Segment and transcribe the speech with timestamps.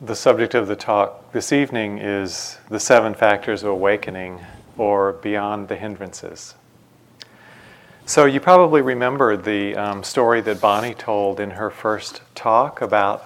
[0.00, 4.38] the subject of the talk this evening is the seven factors of awakening
[4.76, 6.54] or beyond the hindrances.
[8.06, 13.24] So, you probably remember the um, story that Bonnie told in her first talk about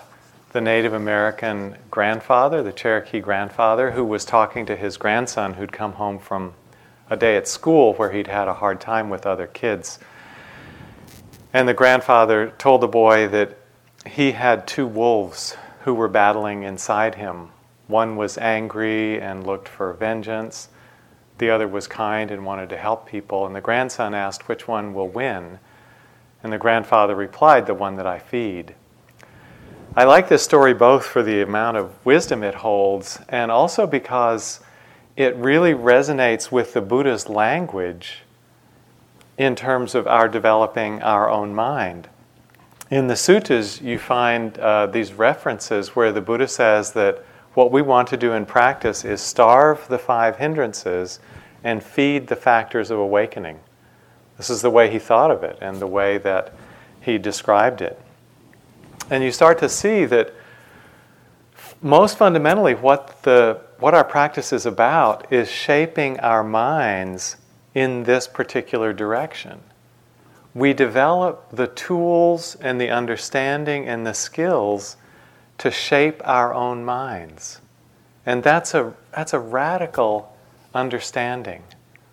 [0.53, 5.93] the Native American grandfather, the Cherokee grandfather, who was talking to his grandson who'd come
[5.93, 6.55] home from
[7.11, 9.99] a day at school where he'd had a hard time with other kids.
[11.53, 13.59] And the grandfather told the boy that
[14.07, 17.49] he had two wolves who were battling inside him.
[17.87, 20.69] One was angry and looked for vengeance,
[21.39, 23.47] the other was kind and wanted to help people.
[23.47, 25.59] And the grandson asked, Which one will win?
[26.43, 28.75] And the grandfather replied, The one that I feed.
[29.97, 34.61] I like this story both for the amount of wisdom it holds and also because
[35.17, 38.23] it really resonates with the Buddha's language
[39.37, 42.09] in terms of our developing our own mind.
[42.93, 47.25] In the suttas, you find uh, these references where the Buddha says that
[47.55, 51.19] what we want to do in practice is starve the five hindrances
[51.65, 53.59] and feed the factors of awakening.
[54.37, 56.53] This is the way he thought of it and the way that
[57.01, 57.99] he described it.
[59.09, 60.35] And you start to see that
[61.81, 67.39] most fundamentally, what, the, what our practice is about is shaping our minds
[67.75, 69.63] in this particular direction.
[70.55, 74.97] We develop the tools and the understanding and the skills
[75.59, 77.61] to shape our own minds.
[78.27, 80.37] And that's a, that's a radical
[80.75, 81.63] understanding.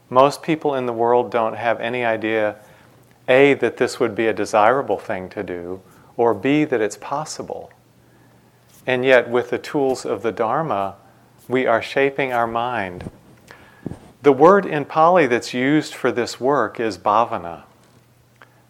[0.10, 2.56] Most people in the world don't have any idea,
[3.28, 5.82] A, that this would be a desirable thing to do,
[6.18, 7.72] or B, that it's possible.
[8.88, 10.96] And yet, with the tools of the Dharma,
[11.48, 13.12] we are shaping our mind.
[14.22, 17.64] The word in Pali that's used for this work is bhavana.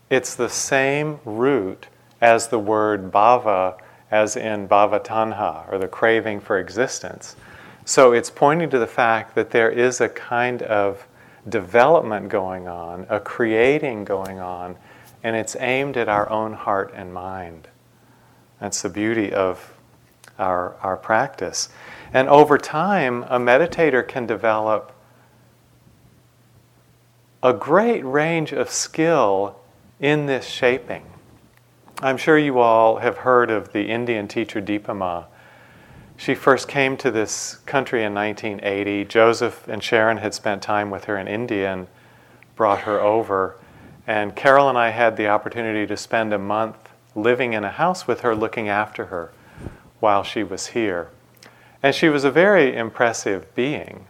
[0.10, 1.88] It's the same root
[2.22, 3.78] as the word bhava,
[4.12, 7.36] as in bhavatanha, or the craving for existence.
[7.86, 11.08] So it's pointing to the fact that there is a kind of
[11.48, 14.76] development going on, a creating going on,
[15.24, 17.68] and it's aimed at our own heart and mind.
[18.60, 19.74] That's the beauty of
[20.38, 21.70] our, our practice.
[22.14, 24.92] And over time, a meditator can develop
[27.42, 29.60] a great range of skill
[30.00, 31.04] in this shaping.
[32.02, 35.26] I'm sure you all have heard of the Indian teacher Dipa Ma.
[36.16, 39.06] She first came to this country in 1980.
[39.06, 41.88] Joseph and Sharon had spent time with her in India and
[42.56, 43.56] brought her over.
[44.08, 46.78] And Carol and I had the opportunity to spend a month
[47.16, 49.32] living in a house with her, looking after her
[50.00, 51.10] while she was here.
[51.84, 54.06] And she was a very impressive being.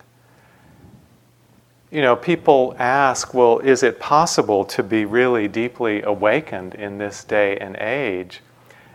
[1.92, 7.24] You know, people ask, well, is it possible to be really deeply awakened in this
[7.24, 8.42] day and age?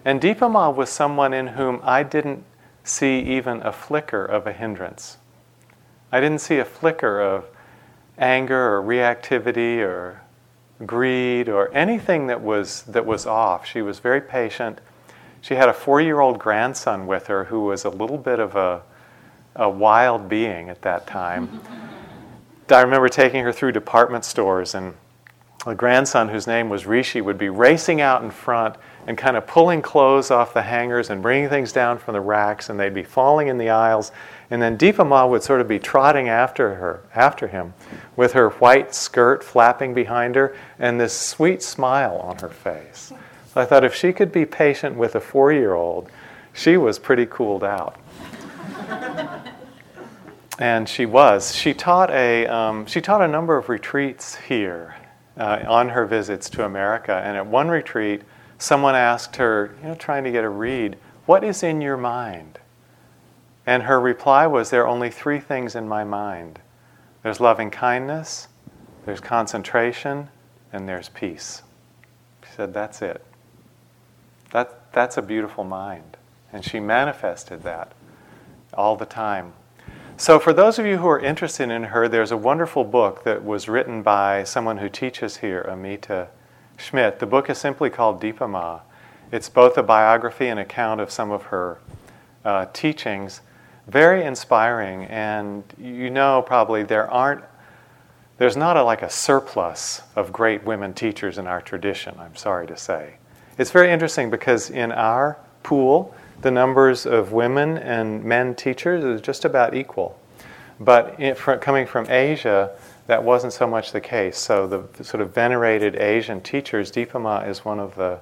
[0.04, 2.44] And Dipa Ma was someone in whom I didn't
[2.84, 5.16] see even a flicker of a hindrance.
[6.12, 7.46] I didn't see a flicker of
[8.16, 10.20] anger or reactivity or
[10.86, 13.66] greed or anything that was, that was off.
[13.66, 14.80] She was very patient.
[15.40, 18.54] She had a four year old grandson with her who was a little bit of
[18.54, 18.82] a,
[19.56, 21.60] a wild being at that time.
[22.70, 24.94] I remember taking her through department stores, and
[25.66, 28.76] a grandson whose name was Rishi would be racing out in front
[29.06, 32.70] and kind of pulling clothes off the hangers and bringing things down from the racks,
[32.70, 34.12] and they'd be falling in the aisles.
[34.50, 37.74] And then Dipa Ma would sort of be trotting after her, after him,
[38.16, 43.12] with her white skirt flapping behind her and this sweet smile on her face.
[43.52, 46.10] So I thought if she could be patient with a four-year-old,
[46.52, 47.96] she was pretty cooled out.
[50.58, 51.54] And she was.
[51.54, 54.94] She taught a um, she taught a number of retreats here
[55.36, 57.20] uh, on her visits to America.
[57.24, 58.22] And at one retreat,
[58.58, 62.58] someone asked her, you know, trying to get a read, "What is in your mind?"
[63.66, 66.60] And her reply was, "There are only three things in my mind.
[67.22, 68.48] There's loving kindness,
[69.06, 70.28] there's concentration,
[70.72, 71.62] and there's peace."
[72.44, 73.24] She said, "That's it.
[74.52, 76.16] That that's a beautiful mind."
[76.52, 77.90] And she manifested that
[78.72, 79.54] all the time
[80.16, 83.44] so, for those of you who are interested in her, there's a wonderful book that
[83.44, 86.28] was written by someone who teaches here, Amita
[86.76, 87.18] Schmidt.
[87.18, 88.80] The book is simply called Dipa Ma.
[89.32, 91.78] It's both a biography and account of some of her
[92.44, 93.40] uh, teachings.
[93.88, 97.42] Very inspiring, and you know probably there aren't,
[98.38, 102.68] there's not a, like a surplus of great women teachers in our tradition, I'm sorry
[102.68, 103.14] to say.
[103.58, 106.14] It's very interesting because in our pool,
[106.44, 110.16] the numbers of women and men teachers is just about equal.
[110.78, 112.70] But it, for, coming from Asia,
[113.06, 114.38] that wasn't so much the case.
[114.38, 118.20] So the, the sort of venerated Asian teachers, Dipa Ma is one of the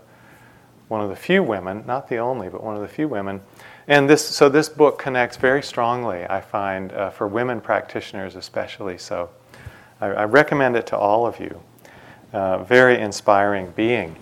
[0.89, 3.41] one of the few women, not the only, but one of the few women.
[3.89, 8.99] And this, so this book connects very strongly, I find, uh, for women practitioners especially.
[8.99, 9.31] So
[10.03, 11.63] I, I, recommend it to all of you.
[12.35, 14.17] Uh, very inspiring being.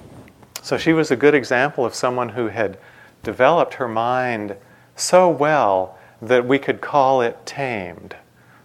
[0.63, 2.79] So she was a good example of someone who had
[3.23, 4.57] developed her mind
[4.97, 8.17] so well that we could call it tamed.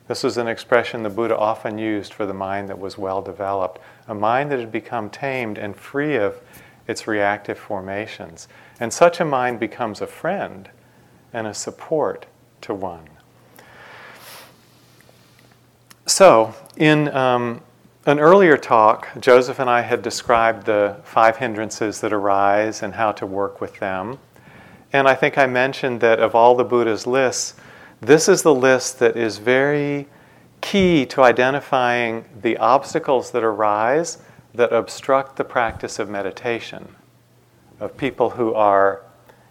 [0.08, 3.82] This was an expression the Buddha often used for the mind that was well developed,
[4.08, 6.40] a mind that had become tamed and free of
[6.88, 8.48] its reactive formations.
[8.80, 10.70] And such a mind becomes a friend
[11.34, 12.28] and a support
[12.62, 13.10] to one.
[16.06, 17.62] So, in um,
[18.06, 23.12] an earlier talk, Joseph and I had described the five hindrances that arise and how
[23.14, 24.20] to work with them.
[24.96, 27.56] And I think I mentioned that of all the Buddha's lists,
[28.00, 30.08] this is the list that is very
[30.62, 34.20] key to identifying the obstacles that arise
[34.54, 36.96] that obstruct the practice of meditation,
[37.82, 39.02] of people who are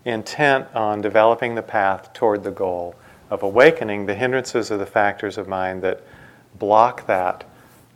[0.06, 2.94] intent on developing the path toward the goal
[3.28, 4.06] of awakening.
[4.06, 6.02] The hindrances are the factors of mind that
[6.58, 7.44] block that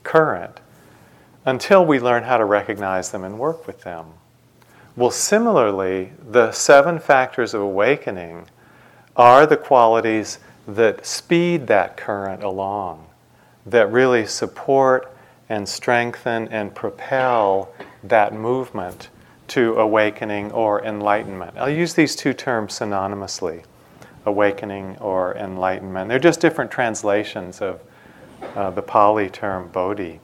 [0.02, 0.60] current
[1.46, 4.04] until we learn how to recognize them and work with them.
[4.98, 8.46] Well, similarly, the seven factors of awakening
[9.14, 13.06] are the qualities that speed that current along,
[13.64, 15.16] that really support
[15.48, 17.72] and strengthen and propel
[18.02, 19.10] that movement
[19.46, 21.56] to awakening or enlightenment.
[21.56, 23.62] I'll use these two terms synonymously
[24.26, 26.08] awakening or enlightenment.
[26.08, 27.80] They're just different translations of
[28.56, 30.18] uh, the Pali term bodhi.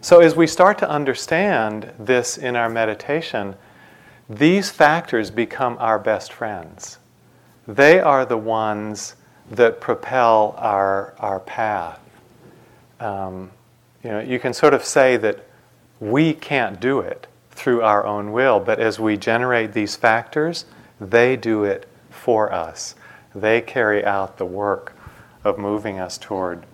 [0.00, 3.56] So, as we start to understand this in our meditation,
[4.28, 6.98] these factors become our best friends
[7.68, 9.14] they are the ones
[9.50, 12.00] that propel our, our path.
[12.98, 13.50] Um,
[14.02, 15.46] you know, you can sort of say that
[16.00, 20.64] we can't do it through our own will, but as we generate these factors,
[20.98, 22.94] they do it for us.
[23.34, 24.96] They carry out the work
[25.44, 26.64] of moving us toward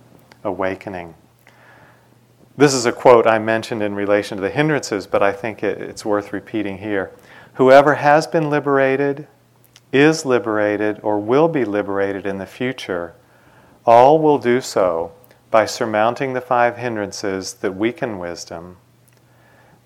[0.45, 1.15] awakening.
[2.57, 5.81] This is a quote I mentioned in relation to the hindrances, but I think it,
[5.81, 7.11] it's worth repeating here.
[7.55, 9.27] Whoever has been liberated
[9.93, 13.15] is liberated or will be liberated in the future,
[13.85, 15.13] all will do so
[15.51, 18.77] by surmounting the five hindrances that weaken wisdom,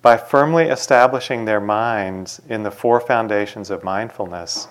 [0.03, 4.69] by firmly establishing their minds in the four foundations of mindfulness,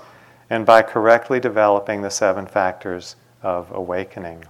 [0.50, 4.44] and by correctly developing the seven factors of awakening.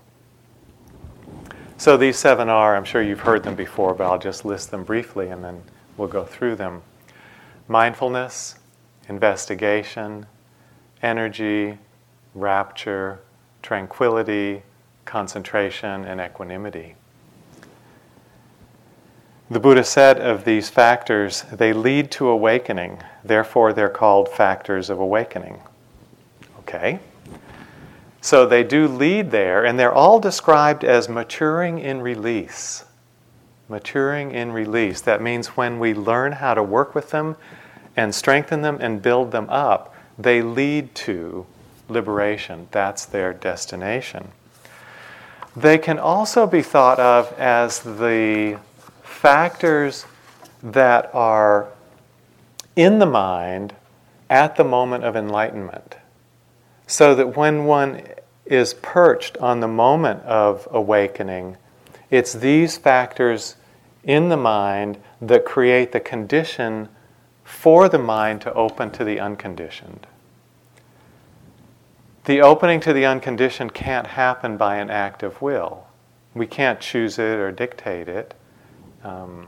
[1.80, 4.84] So these seven are, I'm sure you've heard them before, but I'll just list them
[4.84, 5.62] briefly and then
[5.96, 6.82] we'll go through them
[7.68, 8.56] mindfulness,
[9.08, 10.26] investigation,
[11.04, 11.78] energy,
[12.34, 13.20] rapture,
[13.62, 14.64] tranquility,
[15.06, 16.96] concentration, and equanimity.
[19.50, 25.00] The Buddha said of these factors, they lead to awakening, therefore, they're called factors of
[25.00, 25.62] awakening.
[26.60, 27.00] Okay?
[28.28, 32.84] So they do lead there, and they're all described as maturing in release.
[33.70, 35.00] Maturing in release.
[35.00, 37.38] That means when we learn how to work with them
[37.96, 41.46] and strengthen them and build them up, they lead to
[41.88, 42.68] liberation.
[42.72, 44.28] That's their destination.
[45.56, 48.60] They can also be thought of as the
[49.04, 50.06] factors
[50.62, 51.70] that are
[52.76, 53.74] in the mind
[54.30, 55.96] at the moment of enlightenment.
[56.88, 58.02] So that when one
[58.52, 61.58] is perched on the moment of awakening,
[62.10, 63.56] it's these factors
[64.04, 66.90] in the mind that create the condition
[67.44, 70.08] for the mind to open to the unconditioned.
[72.26, 75.88] The opening to the unconditioned can't happen by an act of will.
[76.34, 78.34] We can't choose it or dictate it.
[79.04, 79.48] Um,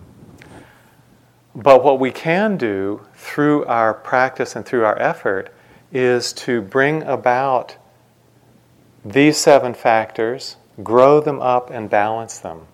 [1.56, 5.54] but what we can do through our practice and through our effort
[5.92, 7.76] is to bring about
[9.04, 12.68] these seven factors, grow them up, and balance them.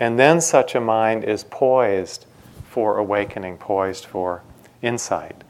[0.00, 2.26] And then such a mind is poised
[2.68, 4.42] for awakening, poised for
[4.82, 5.44] insight.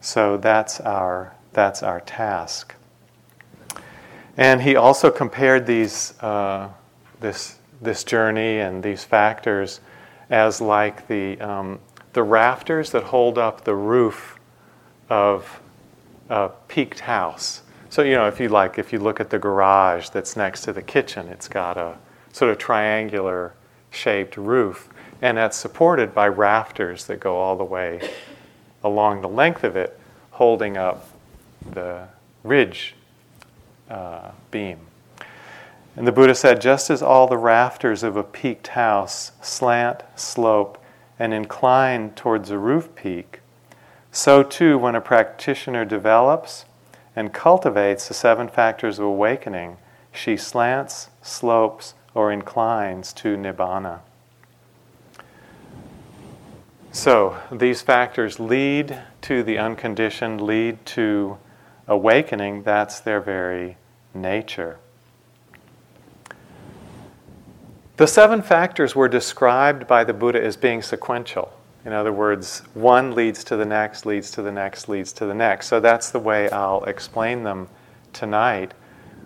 [0.00, 2.74] So that's our, that's our task.
[4.36, 6.68] And he also compared these, uh,
[7.20, 9.80] this, this journey and these factors
[10.30, 11.80] as like the, um,
[12.12, 14.38] the rafters that hold up the roof
[15.10, 15.60] of
[16.28, 17.62] a peaked house.
[17.90, 20.72] So, you know, if you like, if you look at the garage that's next to
[20.72, 21.96] the kitchen, it's got a
[22.32, 23.54] sort of triangular
[23.90, 24.90] shaped roof,
[25.22, 28.10] and that's supported by rafters that go all the way
[28.84, 29.98] along the length of it,
[30.32, 31.08] holding up
[31.72, 32.06] the
[32.44, 32.94] ridge
[33.88, 34.78] uh, beam.
[35.96, 40.80] And the Buddha said, just as all the rafters of a peaked house slant, slope,
[41.18, 43.40] and incline towards a roof peak,
[44.12, 46.64] So too, when a practitioner develops
[47.16, 49.76] and cultivates the seven factors of awakening,
[50.12, 54.00] she slants, slopes, or inclines to nibbana.
[56.90, 61.38] So, these factors lead to the unconditioned, lead to
[61.86, 62.62] awakening.
[62.62, 63.76] That's their very
[64.14, 64.78] nature.
[67.98, 71.52] The seven factors were described by the Buddha as being sequential.
[71.88, 75.32] In other words, one leads to the next, leads to the next, leads to the
[75.32, 75.68] next.
[75.68, 77.66] So that's the way I'll explain them
[78.12, 78.74] tonight.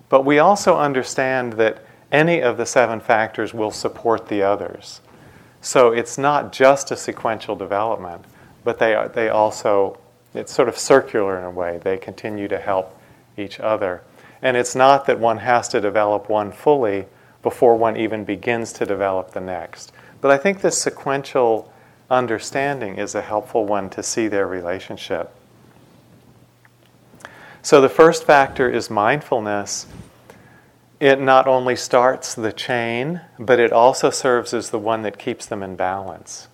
[0.09, 5.01] But we also understand that any of the seven factors will support the others.
[5.61, 8.27] So it's not just a sequential development,
[8.63, 9.99] but they, are, they also,
[10.33, 11.81] it's sort of circular in a way.
[11.83, 12.97] They continue to help
[13.37, 14.03] each other.
[14.41, 17.07] And it's not that one has to develop one fully
[17.43, 19.91] before one even begins to develop the next.
[20.21, 21.72] But I think this sequential
[22.13, 25.33] understanding is a helpful one to see their relationship.
[27.63, 29.87] So the first factor is mindfulness
[31.03, 35.45] it not only starts the chain, but it also serves as the one that keeps
[35.47, 36.47] them in balance.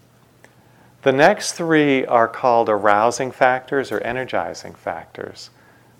[1.02, 5.50] The next three are called arousing factors or energizing factors.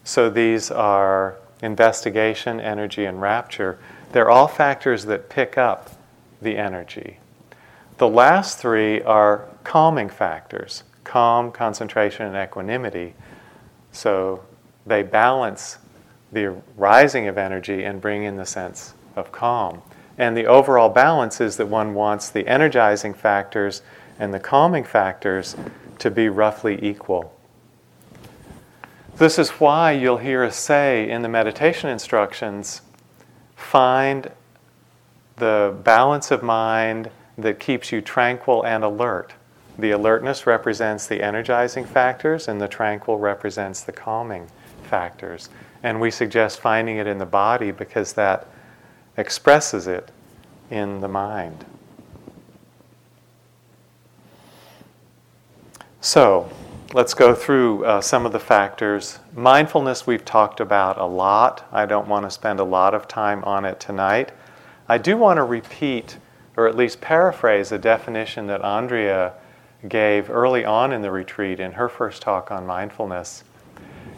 [0.03, 3.79] So these are investigation, energy, and rapture.
[4.13, 5.91] They're all factors that pick up
[6.41, 7.19] the energy.
[7.99, 13.15] The last three are calming factors calm, concentration, and equanimity.
[13.93, 14.45] So
[14.87, 15.79] they balance
[16.33, 19.81] the rising of energy and bring in the sense of calm.
[20.19, 23.81] And the overall balance is that one wants the energizing factors
[24.19, 25.57] and the calming factors
[25.99, 27.35] to be roughly equal.
[29.17, 32.83] This is why you'll hear us say in the meditation instructions
[33.57, 34.31] find
[35.37, 39.33] the balance of mind that keeps you tranquil and alert.
[39.79, 44.49] The alertness represents the energizing factors, and the tranquil represents the calming
[44.83, 45.49] factors.
[45.83, 48.49] And we suggest finding it in the body because that
[49.17, 50.11] expresses it
[50.71, 51.65] in the mind.
[56.01, 56.51] So,
[56.95, 59.19] let's go through uh, some of the factors.
[59.35, 61.69] Mindfulness, we've talked about a lot.
[61.71, 64.33] I don't want to spend a lot of time on it tonight.
[64.89, 66.17] I do want to repeat,
[66.59, 69.33] or at least paraphrase, a definition that Andrea
[69.87, 73.45] gave early on in the retreat in her first talk on mindfulness.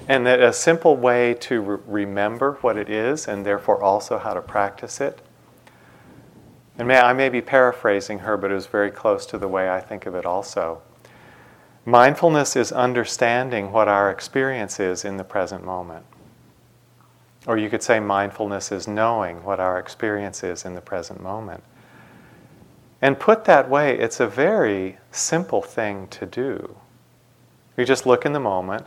[0.09, 4.32] And that a simple way to re- remember what it is and therefore also how
[4.32, 5.20] to practice it.
[6.78, 9.68] And may, I may be paraphrasing her, but it was very close to the way
[9.68, 10.80] I think of it also.
[11.85, 16.06] Mindfulness is understanding what our experience is in the present moment.
[17.47, 21.62] Or you could say mindfulness is knowing what our experience is in the present moment.
[23.02, 26.76] And put that way, it's a very simple thing to do.
[27.76, 28.87] We just look in the moment,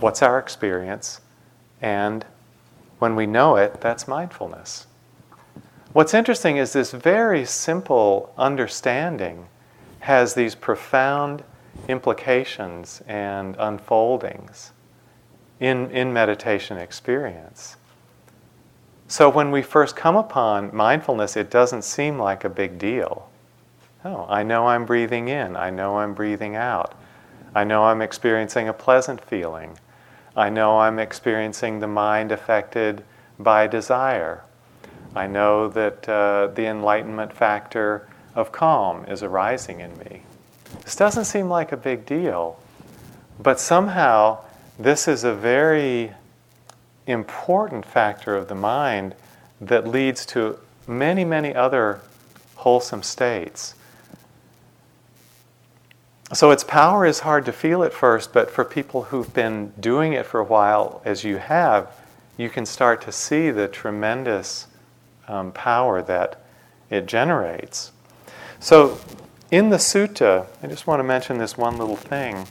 [0.00, 1.20] what's our experience,
[1.80, 2.24] and
[2.98, 4.86] when we know it, that's mindfulness.
[5.92, 9.46] What's interesting is this very simple understanding
[10.00, 11.44] has these profound
[11.86, 14.72] implications and unfoldings
[15.60, 17.76] in, in meditation experience.
[19.06, 23.28] So when we first come upon mindfulness, it doesn't seem like a big deal.
[24.04, 26.94] Oh, I know I'm breathing in, I know I'm breathing out.
[27.54, 29.78] I know I'm experiencing a pleasant feeling.
[30.36, 33.02] I know I'm experiencing the mind affected
[33.38, 34.42] by desire.
[35.14, 40.22] I know that uh, the enlightenment factor of calm is arising in me.
[40.82, 42.58] This doesn't seem like a big deal,
[43.40, 44.40] but somehow
[44.78, 46.12] this is a very
[47.06, 49.14] important factor of the mind
[49.60, 52.00] that leads to many, many other
[52.56, 53.74] wholesome states.
[56.32, 60.14] So its power is hard to feel at first, but for people who've been doing
[60.14, 61.92] it for a while, as you have,
[62.36, 64.66] you can start to see the tremendous
[65.28, 66.42] um, power that
[66.90, 67.92] it generates.
[68.58, 68.98] So,
[69.50, 72.46] in the sutta, I just want to mention this one little thing.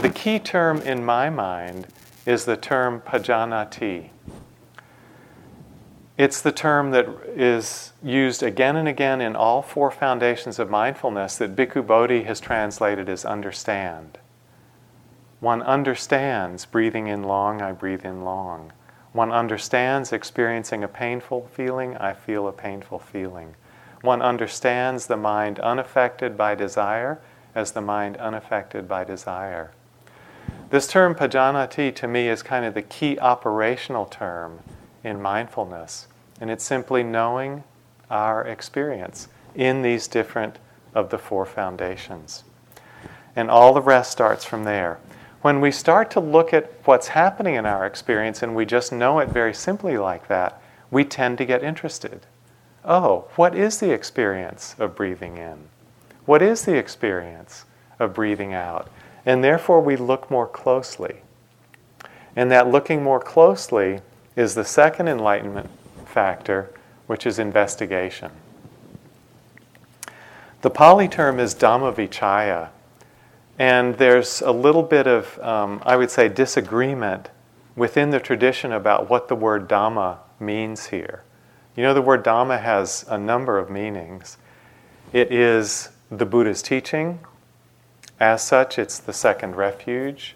[0.00, 1.86] The key term in my mind
[2.26, 4.10] is the term pajanati.
[6.18, 11.38] It's the term that is used again and again in all four foundations of mindfulness
[11.38, 14.18] that Bhikkhu Bodhi has translated as understand.
[15.40, 18.72] One understands breathing in long, I breathe in long.
[19.12, 23.56] One understands experiencing a painful feeling, I feel a painful feeling.
[24.02, 27.20] One understands the mind unaffected by desire
[27.54, 29.72] as the mind unaffected by desire.
[30.68, 34.60] This term pajanati to me is kind of the key operational term
[35.04, 36.06] in mindfulness.
[36.40, 37.64] And it's simply knowing
[38.10, 40.58] our experience in these different
[40.94, 42.44] of the four foundations.
[43.36, 44.98] And all the rest starts from there.
[45.42, 49.20] When we start to look at what's happening in our experience and we just know
[49.20, 52.26] it very simply like that, we tend to get interested.
[52.84, 55.68] Oh, what is the experience of breathing in?
[56.26, 57.64] What is the experience
[57.98, 58.90] of breathing out?
[59.24, 61.22] And therefore, we look more closely.
[62.34, 64.00] And that looking more closely
[64.40, 65.68] is the second enlightenment
[66.06, 66.70] factor,
[67.06, 68.30] which is investigation.
[70.62, 72.70] The Pali term is Dhammavichaya,
[73.58, 77.28] and there's a little bit of, um, I would say, disagreement
[77.76, 81.22] within the tradition about what the word Dhamma means here.
[81.76, 84.38] You know, the word Dhamma has a number of meanings.
[85.12, 87.20] It is the Buddha's teaching.
[88.18, 90.34] As such, it's the second refuge.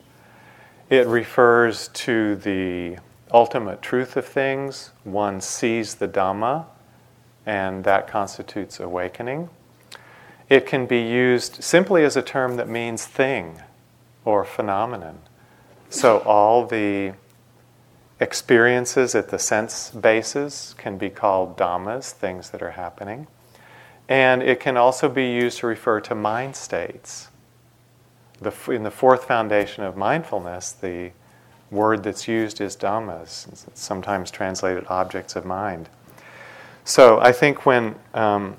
[0.91, 2.99] It refers to the
[3.35, 4.93] ultimate truth of things.
[5.03, 6.67] One sees the Dhamma,
[7.45, 9.51] and that constitutes awakening.
[10.49, 13.61] It can be used simply as a term that means thing
[14.25, 15.19] or phenomenon.
[15.91, 17.15] So all the
[18.21, 23.27] experiences at the sense bases can be called dhammas, things that are happening.
[24.09, 27.29] And it can also be used to refer to mind states.
[28.41, 31.11] The, in the fourth foundation of mindfulness, the
[31.75, 35.89] word that's used is dhammas, sometimes translated objects of mind.
[36.85, 38.57] So I think when um,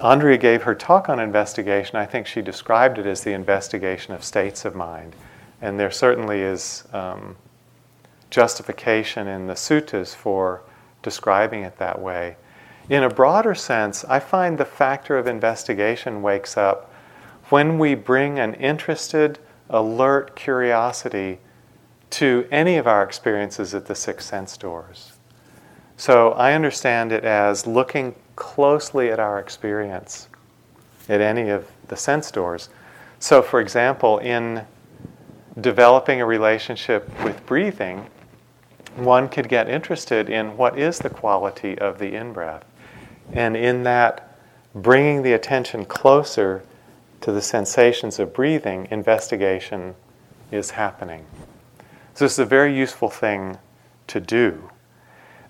[0.00, 4.24] Andrea gave her talk on investigation, I think she described it as the investigation of
[4.24, 5.14] states of mind.
[5.62, 7.36] And there certainly is um,
[8.30, 10.62] justification in the suttas for
[11.02, 12.36] describing it that way.
[12.88, 16.92] In a broader sense, I find the factor of investigation wakes up
[17.48, 19.38] when we bring an interested,
[19.70, 21.38] alert curiosity
[22.10, 25.12] to any of our experiences at the six sense doors.
[25.96, 30.28] So I understand it as looking closely at our experience
[31.08, 32.68] at any of the sense doors.
[33.18, 34.66] So, for example, in
[35.60, 38.06] developing a relationship with breathing,
[38.96, 42.64] one could get interested in what is the quality of the in breath.
[43.32, 44.36] And in that,
[44.74, 46.62] bringing the attention closer
[47.22, 49.94] to the sensations of breathing, investigation
[50.50, 51.24] is happening.
[52.16, 53.58] So, this is a very useful thing
[54.06, 54.70] to do.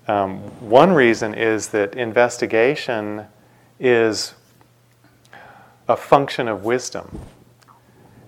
[0.05, 3.27] Um, one reason is that investigation
[3.79, 4.33] is
[5.87, 7.21] a function of wisdom.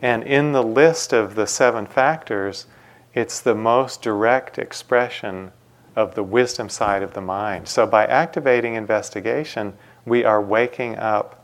[0.02, 2.67] And in the list of the seven factors,
[3.13, 5.52] it's the most direct expression
[5.97, 7.67] of the wisdom side of the mind.
[7.67, 9.73] So by activating investigation,
[10.06, 11.43] we are waking up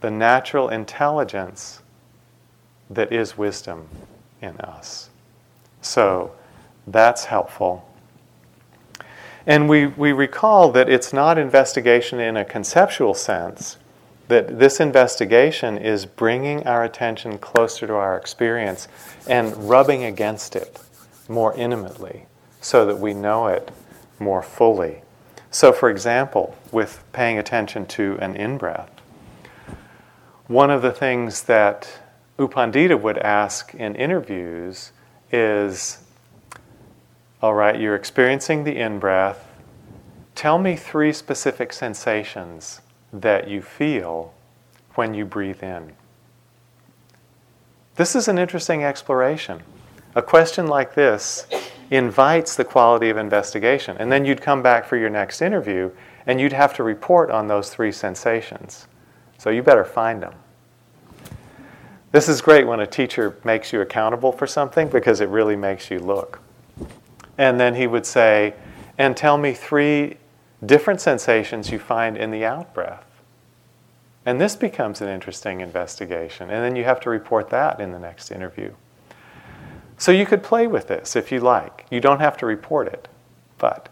[0.00, 1.82] the natural intelligence
[2.88, 3.86] that is wisdom
[4.40, 5.10] in us.
[5.86, 6.32] So
[6.86, 7.88] that's helpful.
[9.46, 13.76] And we, we recall that it's not investigation in a conceptual sense,
[14.26, 18.88] that this investigation is bringing our attention closer to our experience
[19.28, 20.80] and rubbing against it
[21.28, 22.26] more intimately
[22.60, 23.70] so that we know it
[24.18, 25.02] more fully.
[25.52, 28.90] So, for example, with paying attention to an in breath,
[30.48, 32.00] one of the things that
[32.40, 34.90] U Pandita would ask in interviews
[35.30, 35.98] is
[37.42, 39.46] all right, you're experiencing the in breath.
[40.34, 42.80] Tell me three specific sensations
[43.12, 44.32] that you feel
[44.94, 45.92] when you breathe in.
[47.96, 49.62] This is an interesting exploration.
[50.14, 51.46] A question like this
[51.90, 53.96] invites the quality of investigation.
[53.98, 55.90] And then you'd come back for your next interview
[56.26, 58.86] and you'd have to report on those three sensations.
[59.38, 60.34] So you better find them.
[62.16, 65.90] This is great when a teacher makes you accountable for something because it really makes
[65.90, 66.40] you look.
[67.36, 68.54] And then he would say,
[68.96, 70.16] and tell me three
[70.64, 73.04] different sensations you find in the out breath.
[74.24, 76.48] And this becomes an interesting investigation.
[76.48, 78.72] And then you have to report that in the next interview.
[79.98, 81.84] So you could play with this if you like.
[81.90, 83.08] You don't have to report it,
[83.58, 83.90] but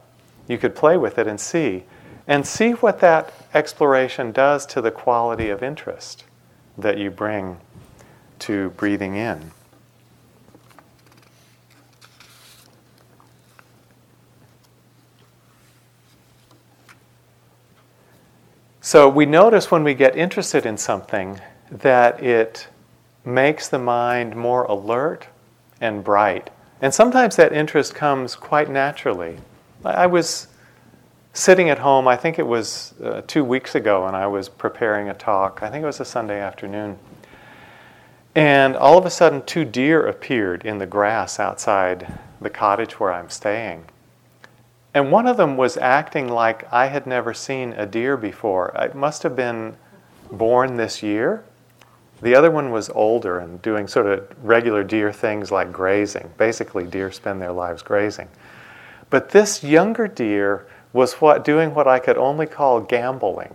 [0.49, 1.85] you could play with it and see.
[2.27, 6.25] And see what that exploration does to the quality of interest
[6.79, 7.59] that you bring
[8.41, 9.51] to breathing in.
[18.81, 22.69] So we notice when we get interested in something that it
[23.25, 25.27] makes the mind more alert
[25.81, 26.51] and bright.
[26.83, 29.39] And sometimes that interest comes quite naturally.
[29.85, 30.49] I was
[31.33, 35.09] sitting at home, I think it was uh, two weeks ago, and I was preparing
[35.09, 35.61] a talk.
[35.63, 36.99] I think it was a Sunday afternoon.
[38.35, 43.13] And all of a sudden, two deer appeared in the grass outside the cottage where
[43.13, 43.85] I'm staying.
[44.93, 48.73] And one of them was acting like I had never seen a deer before.
[48.77, 49.77] It must have been
[50.31, 51.45] born this year.
[52.23, 56.33] The other one was older and doing sort of regular deer things like grazing.
[56.39, 58.29] Basically, deer spend their lives grazing.
[59.11, 63.55] But this younger deer was what doing what I could only call gambling.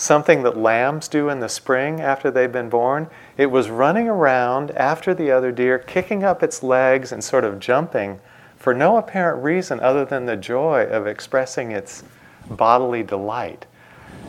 [0.00, 3.10] Something that lambs do in the spring after they've been born.
[3.36, 7.60] It was running around after the other deer, kicking up its legs and sort of
[7.60, 8.18] jumping
[8.56, 12.02] for no apparent reason other than the joy of expressing its
[12.48, 13.66] bodily delight.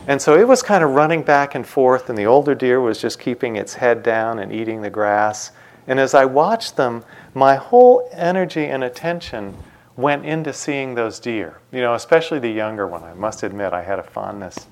[0.06, 3.00] And so it was kind of running back and forth, and the older deer was
[3.00, 5.52] just keeping its head down and eating the grass.
[5.86, 9.56] And as I watched them, my whole energy and attention
[9.96, 13.02] went into seeing those deer, you know, especially the younger one.
[13.02, 14.66] I must admit, I had a fondness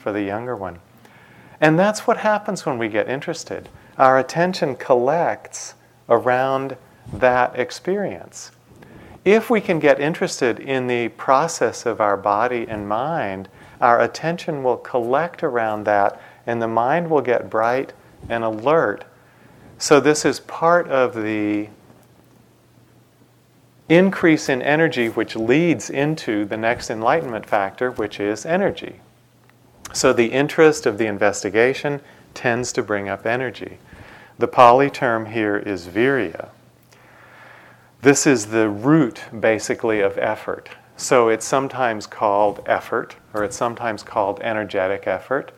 [0.00, 0.78] for the younger one.
[1.60, 3.68] And that's what happens when we get interested.
[3.98, 5.74] Our attention collects
[6.08, 6.76] around
[7.12, 8.50] that experience.
[9.24, 13.48] If we can get interested in the process of our body and mind,
[13.80, 17.92] our attention will collect around that and the mind will get bright
[18.28, 19.04] and alert.
[19.78, 21.68] So, this is part of the
[23.88, 29.00] increase in energy which leads into the next enlightenment factor, which is energy.
[29.92, 32.00] So, the interest of the investigation
[32.34, 33.78] tends to bring up energy.
[34.38, 36.50] The Pali term here is virya.
[38.02, 40.70] This is the root, basically, of effort.
[40.96, 45.50] So it's sometimes called effort, or it's sometimes called energetic effort.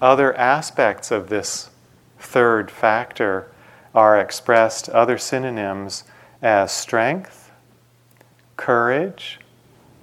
[0.00, 1.70] Other aspects of this
[2.18, 3.46] third factor
[3.94, 6.04] are expressed, other synonyms,
[6.42, 7.50] as strength,
[8.56, 9.40] courage,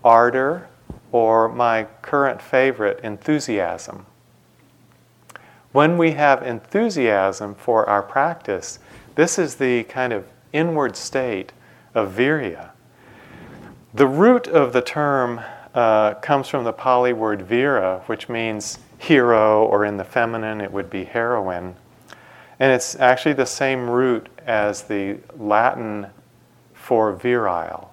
[0.04, 0.68] ardor,
[1.14, 4.06] or my current favorite, enthusiasm.
[5.72, 8.80] When we have enthusiasm for our practice,
[9.16, 11.54] this is the kind of inward state
[11.94, 12.72] of virya.
[13.94, 15.40] The root of the term
[15.76, 20.72] uh, comes from the Pali word vira, which means hero, or in the feminine it
[20.72, 21.76] would be heroine.
[22.60, 26.08] And it's actually the same root as the Latin
[26.74, 27.93] for virile.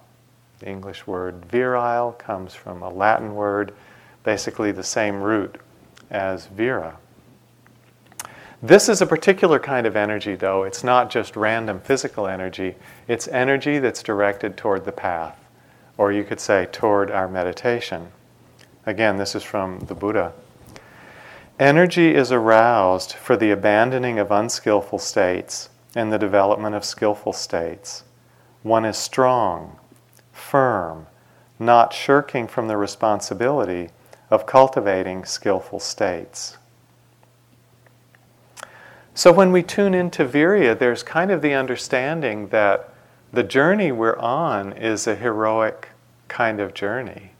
[0.60, 3.74] The English word virile comes from a Latin word,
[4.22, 5.58] basically the same root
[6.10, 6.96] as vira.
[8.62, 10.62] This is a particular kind of energy, though.
[10.62, 12.76] It's not just random physical energy,
[13.08, 15.40] it's energy that's directed toward the path
[16.00, 18.10] or you could say toward our meditation.
[18.86, 20.32] Again, this is from the Buddha.
[21.58, 28.04] Energy is aroused for the abandoning of unskillful states and the development of skillful states.
[28.62, 29.78] One is strong,
[30.40, 31.07] firm,
[31.59, 33.90] not shirking from the responsibility
[34.31, 36.57] of cultivating skillful states.
[39.14, 42.94] So when we tune into Virya, there's kind of the understanding that
[43.33, 45.88] the journey we're on is a heroic
[46.29, 47.33] kind of journey.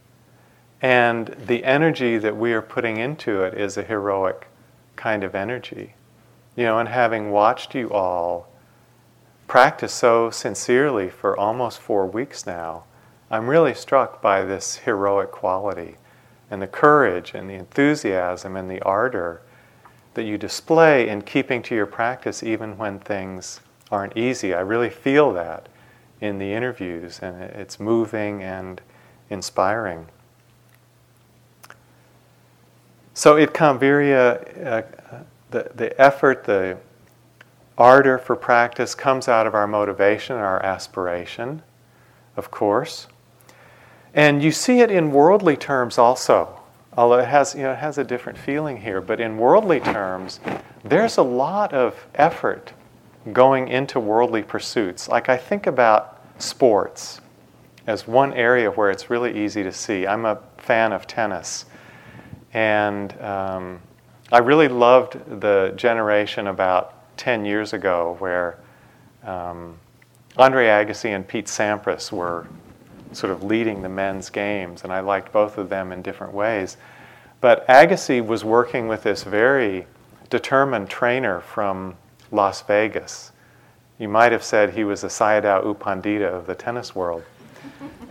[0.81, 4.47] And the energy that we are putting into it is a heroic
[4.95, 5.93] kind of energy.
[6.55, 8.47] You know, and having watched you all
[9.47, 12.83] practice so sincerely for almost four weeks now,
[13.31, 15.95] I'm really struck by this heroic quality
[16.49, 19.41] and the courage and the enthusiasm and the ardor
[20.15, 24.53] that you display in keeping to your practice even when things aren't easy.
[24.53, 25.69] I really feel that
[26.19, 28.81] in the interviews, and it's moving and
[29.29, 30.07] inspiring.
[33.13, 36.77] So it Virya, uh, the, the effort, the
[37.77, 41.61] ardor for practice comes out of our motivation, our aspiration,
[42.35, 43.07] of course.
[44.13, 46.59] And you see it in worldly terms also,
[46.97, 48.99] although it has, you know, it has a different feeling here.
[48.99, 50.39] But in worldly terms,
[50.83, 52.73] there's a lot of effort
[53.31, 55.07] going into worldly pursuits.
[55.07, 57.21] Like I think about sports
[57.87, 60.05] as one area where it's really easy to see.
[60.05, 61.65] I'm a fan of tennis,
[62.53, 63.81] and um,
[64.31, 68.57] I really loved the generation about 10 years ago where
[69.23, 69.77] um,
[70.37, 72.47] Andre Agassi and Pete Sampras were
[73.13, 76.77] sort of leading the men's games, and I liked both of them in different ways.
[77.39, 79.87] But Agassi was working with this very
[80.29, 81.95] determined trainer from
[82.31, 83.31] Las Vegas
[84.01, 87.23] you might have said he was a Sayadaw U Pandita of the tennis world.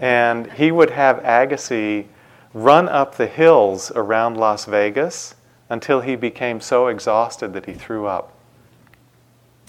[0.00, 2.06] and he would have Agassi
[2.54, 5.34] run up the hills around Las Vegas
[5.68, 8.32] until he became so exhausted that he threw up.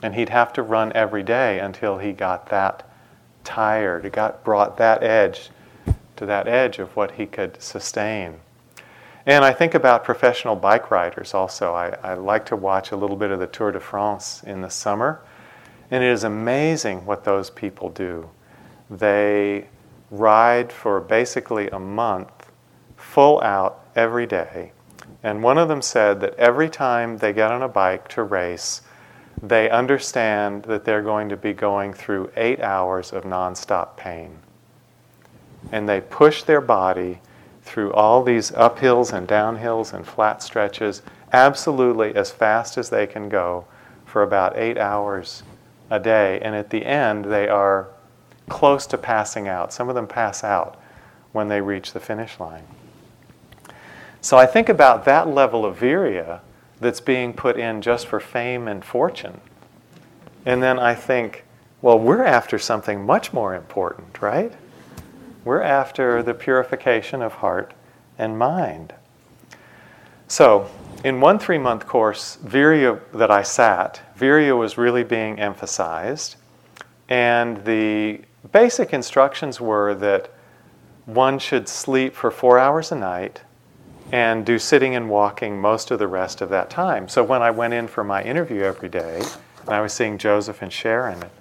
[0.04, 2.88] And he'd have to run every day until he got that
[3.44, 5.50] tired, It got brought that edge
[6.16, 8.40] to that edge of what he could sustain.
[9.26, 11.74] And I think about professional bike riders also.
[11.74, 14.70] I, I like to watch a little bit of the Tour de France in the
[14.70, 15.22] summer
[15.92, 18.30] and it is amazing what those people do.
[18.90, 19.68] They
[20.10, 22.50] ride for basically a month,
[22.96, 24.72] full out every day.
[25.22, 28.82] And one of them said that every time they get on a bike to race,
[29.42, 34.38] they understand that they're going to be going through eight hours of nonstop pain.
[35.72, 37.20] And they push their body
[37.64, 43.30] through all these uphills and downhills and flat stretches absolutely as fast as they can
[43.30, 43.66] go
[44.06, 45.44] for about eight hours
[45.90, 46.40] a day.
[46.42, 47.88] And at the end, they are
[48.50, 49.72] close to passing out.
[49.72, 50.80] Some of them pass out
[51.32, 52.66] when they reach the finish line.
[54.20, 56.42] So I think about that level of virya
[56.82, 59.40] that's being put in just for fame and fortune.
[60.46, 61.46] And then I think,
[61.82, 64.52] well, we're after something much more important, right?
[65.46, 67.74] We're after the purification of heart
[68.18, 68.94] and mind.
[70.28, 70.70] So,
[71.04, 76.36] in one three month course, Virya that I sat, Virya was really being emphasized.
[77.10, 80.32] And the basic instructions were that
[81.06, 83.42] one should sleep for four hours a night
[84.12, 87.08] and do sitting and walking most of the rest of that time.
[87.08, 89.22] So when I went in for my interview every day,
[89.62, 91.32] and I was seeing Joseph and Sharon at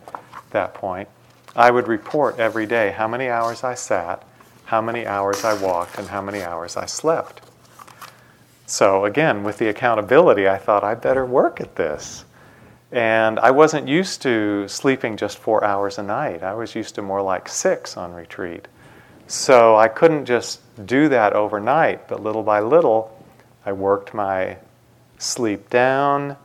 [0.50, 1.08] that point,
[1.56, 4.24] I would report every day how many hours I sat,
[4.66, 7.42] how many hours I walked, and how many hours I slept.
[8.66, 12.24] So, again, with the accountability, I thought I better work at this.
[12.92, 16.44] And I wasn't used to sleeping just four hours a night.
[16.44, 18.68] I was used to more like six on retreat.
[19.30, 23.16] So I couldn't just do that overnight, but little by little,
[23.64, 24.56] I worked my
[25.18, 26.36] sleep down.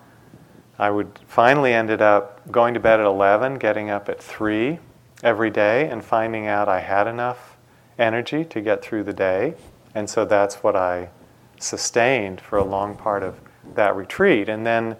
[0.78, 4.78] I would finally ended up going to bed at 11, getting up at 3
[5.24, 7.58] every day, and finding out I had enough
[7.98, 9.56] energy to get through the day.
[9.96, 11.10] And so that's what I
[11.60, 13.40] sustained for a long part of
[13.74, 14.48] that retreat.
[14.48, 14.96] And then,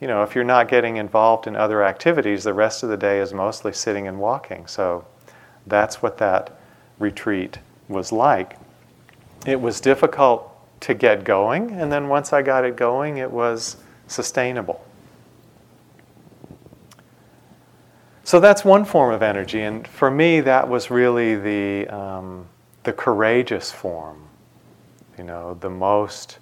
[0.00, 3.20] you know, if you're not getting involved in other activities, the rest of the day
[3.20, 4.66] is mostly sitting and walking.
[4.66, 5.04] So
[5.66, 6.56] that's what that
[7.00, 7.58] retreat
[7.88, 8.56] was like.
[9.44, 10.46] It was difficult
[10.82, 14.84] to get going, and then once I got it going, it was sustainable.
[18.22, 22.46] So that's one form of energy, and for me, that was really the, um,
[22.84, 24.30] the courageous form
[25.20, 26.38] you know, the most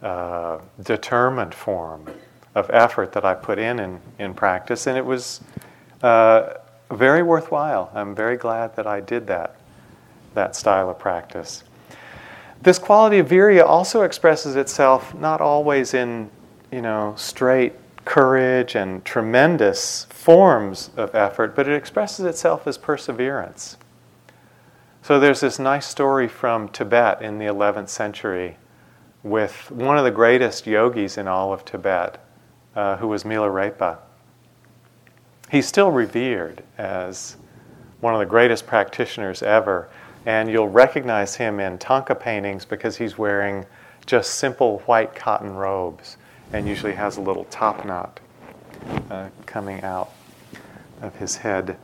[0.00, 2.06] uh, determined form
[2.54, 5.42] of effort that I put in in, in practice, and it was
[6.02, 6.54] uh,
[6.90, 7.90] very worthwhile.
[7.94, 9.56] I'm very glad that I did that,
[10.34, 11.64] that style of practice.
[12.62, 16.30] This quality of virya also expresses itself not always in,
[16.72, 23.76] you know, straight courage and tremendous forms of effort, but it expresses itself as perseverance.
[25.02, 28.56] So there's this nice story from Tibet in the 11th century
[29.22, 32.22] with one of the greatest yogis in all of Tibet,
[32.74, 33.98] uh, who was Milarepa.
[35.50, 37.36] He's still revered as
[38.00, 39.88] one of the greatest practitioners ever,
[40.28, 43.64] and you'll recognize him in Thangka paintings because he's wearing
[44.04, 46.18] just simple white cotton robes
[46.52, 48.20] and usually has a little top knot
[49.10, 50.12] uh, coming out
[51.00, 51.78] of his head.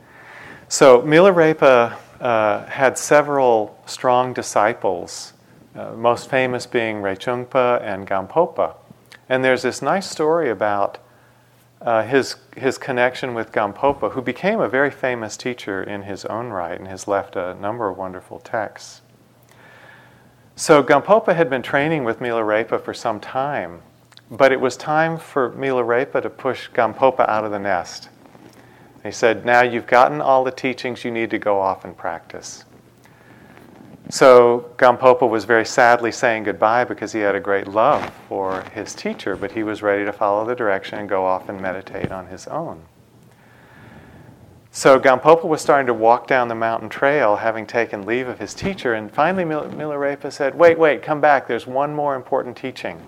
[0.67, 5.33] So Milarepa uh, had several strong disciples,
[5.75, 8.75] uh, most famous being Rechungpa and Gampopa.
[9.27, 10.99] And there's this nice story about
[11.85, 16.49] uh, his, his connection with Gampopa, who became a very famous teacher in his own
[16.49, 19.01] right and has left a number of wonderful texts.
[20.55, 23.81] So Gampopa had been training with Milarepa for some time,
[24.31, 28.09] but it was time for Milarepa to push Gampopa out of the nest.
[29.03, 32.64] He said, Now you've gotten all the teachings you need to go off and practice.
[34.09, 38.93] So Gampopa was very sadly saying goodbye because he had a great love for his
[38.93, 42.27] teacher, but he was ready to follow the direction and go off and meditate on
[42.27, 42.83] his own.
[44.71, 48.53] So Gampopa was starting to walk down the mountain trail, having taken leave of his
[48.53, 51.47] teacher, and finally Mil- Milarepa said, Wait, wait, come back.
[51.47, 53.01] There's one more important teaching.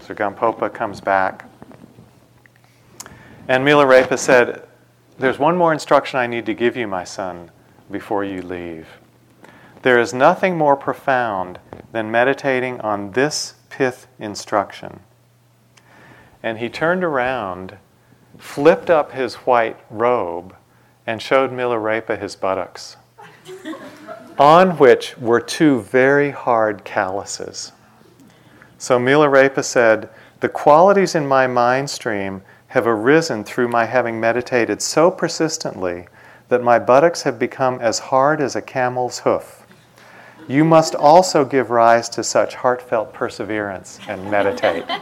[0.00, 1.44] So Gampopa comes back.
[3.48, 4.68] And Milarepa said,
[5.18, 7.50] there's one more instruction I need to give you, my son,
[7.90, 8.86] before you leave.
[9.82, 11.60] There is nothing more profound
[11.92, 15.00] than meditating on this pith instruction.
[16.42, 17.78] And he turned around,
[18.38, 20.54] flipped up his white robe,
[21.06, 22.96] and showed Milarepa his buttocks,
[24.38, 27.72] on which were two very hard calluses.
[28.78, 30.10] So Milarepa said,
[30.40, 36.06] The qualities in my mind stream have arisen through my having meditated so persistently
[36.48, 39.66] that my buttocks have become as hard as a camel's hoof.
[40.48, 44.84] You must also give rise to such heartfelt perseverance and meditate.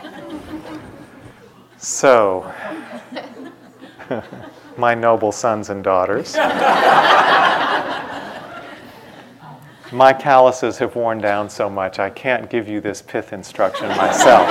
[1.79, 2.53] So,
[4.79, 6.35] my noble sons and daughters,
[9.93, 14.49] my calluses have worn down so much, I can't give you this pith instruction myself.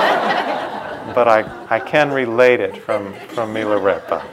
[1.14, 4.24] but I, I can relate it from, from Milarepa.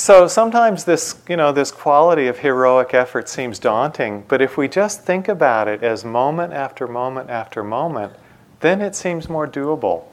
[0.00, 4.66] So sometimes this, you know, this quality of heroic effort seems daunting, but if we
[4.66, 8.14] just think about it as moment after moment after moment,
[8.60, 10.04] then it seems more doable.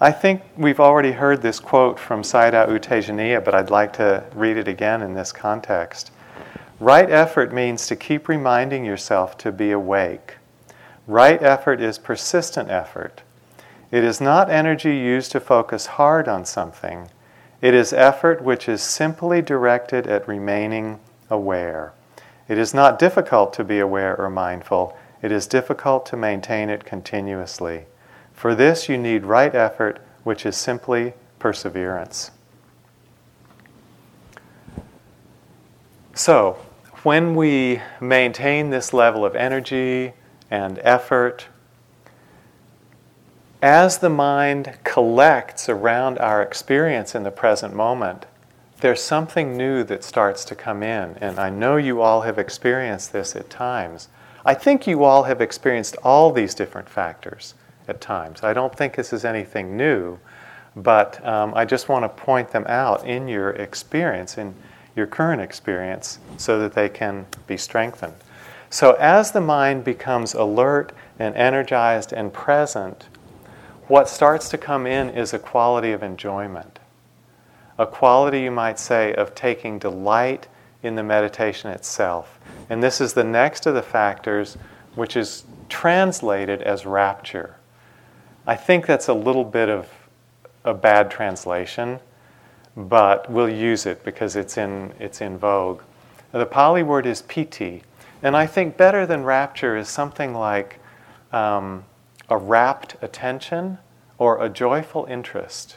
[0.00, 4.22] I think we've already heard this quote from Sayadaw U Tejaniya, but I'd like to
[4.32, 6.12] read it again in this context.
[6.78, 10.36] Right effort means to keep reminding yourself to be awake.
[11.08, 13.22] Right effort is persistent effort.
[13.90, 17.08] It is not energy used to focus hard on something.
[17.60, 21.92] It is effort which is simply directed at remaining aware.
[22.48, 24.96] It is not difficult to be aware or mindful.
[25.22, 27.86] It is difficult to maintain it continuously.
[28.32, 32.30] For this, you need right effort, which is simply perseverance.
[36.14, 36.58] So,
[37.02, 40.12] when we maintain this level of energy
[40.50, 41.46] and effort,
[43.66, 48.24] as the mind collects around our experience in the present moment,
[48.80, 51.16] there's something new that starts to come in.
[51.20, 54.06] And I know you all have experienced this at times.
[54.44, 57.54] I think you all have experienced all these different factors
[57.88, 58.44] at times.
[58.44, 60.20] I don't think this is anything new,
[60.76, 64.54] but um, I just want to point them out in your experience, in
[64.94, 68.14] your current experience, so that they can be strengthened.
[68.70, 73.06] So, as the mind becomes alert and energized and present,
[73.88, 76.78] what starts to come in is a quality of enjoyment.
[77.78, 80.48] A quality, you might say, of taking delight
[80.82, 82.38] in the meditation itself.
[82.70, 84.56] And this is the next of the factors
[84.94, 87.56] which is translated as rapture.
[88.46, 89.88] I think that's a little bit of
[90.64, 92.00] a bad translation,
[92.76, 95.82] but we'll use it because it's in, it's in vogue.
[96.32, 97.82] The Pali word is piti,
[98.22, 100.78] and I think better than rapture is something like
[101.32, 101.84] um,
[102.28, 103.78] a rapt attention
[104.18, 105.76] or a joyful interest.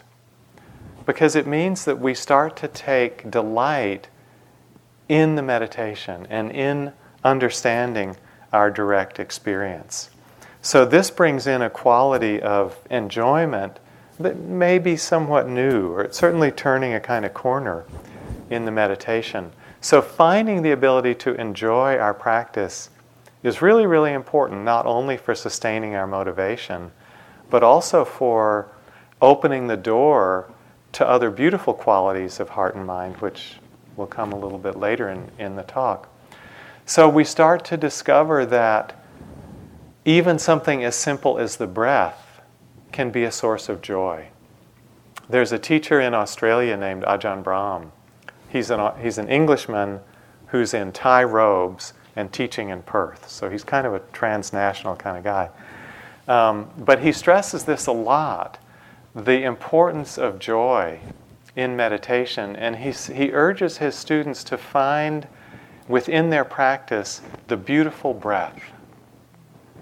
[1.05, 4.07] Because it means that we start to take delight
[5.07, 8.15] in the meditation and in understanding
[8.53, 10.09] our direct experience.
[10.61, 13.79] So this brings in a quality of enjoyment
[14.19, 17.85] that may be somewhat new, or it's certainly turning a kind of corner
[18.49, 19.51] in the meditation.
[19.81, 22.89] So finding the ability to enjoy our practice
[23.43, 26.91] is really, really important, not only for sustaining our motivation,
[27.49, 28.69] but also for
[29.21, 30.51] opening the door
[30.91, 33.55] to other beautiful qualities of heart and mind, which
[33.95, 36.09] will come a little bit later in, in the talk.
[36.85, 38.95] So we start to discover that
[40.05, 42.41] even something as simple as the breath
[42.91, 44.29] can be a source of joy.
[45.29, 47.91] There's a teacher in Australia named Ajahn Brahm.
[48.49, 49.99] He's an, he's an Englishman
[50.47, 53.29] who's in Thai robes and teaching in Perth.
[53.29, 55.49] So he's kind of a transnational kind of guy.
[56.27, 58.59] Um, but he stresses this a lot
[59.15, 60.99] the importance of joy
[61.55, 62.55] in meditation.
[62.55, 65.27] And he, he urges his students to find
[65.87, 68.61] within their practice the beautiful breath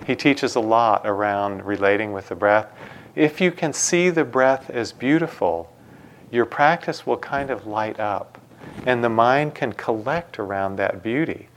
[0.06, 2.68] he teaches a lot around relating with the breath.
[3.16, 5.74] If you can see the breath as beautiful,
[6.32, 8.38] your practice will kind of light up,
[8.86, 11.48] and the mind can collect around that beauty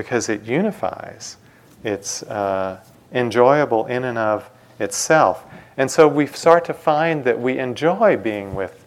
[0.00, 1.36] because it unifies.
[1.84, 2.80] It's uh,
[3.12, 5.44] enjoyable in and of itself.
[5.76, 8.86] And so we start to find that we enjoy being with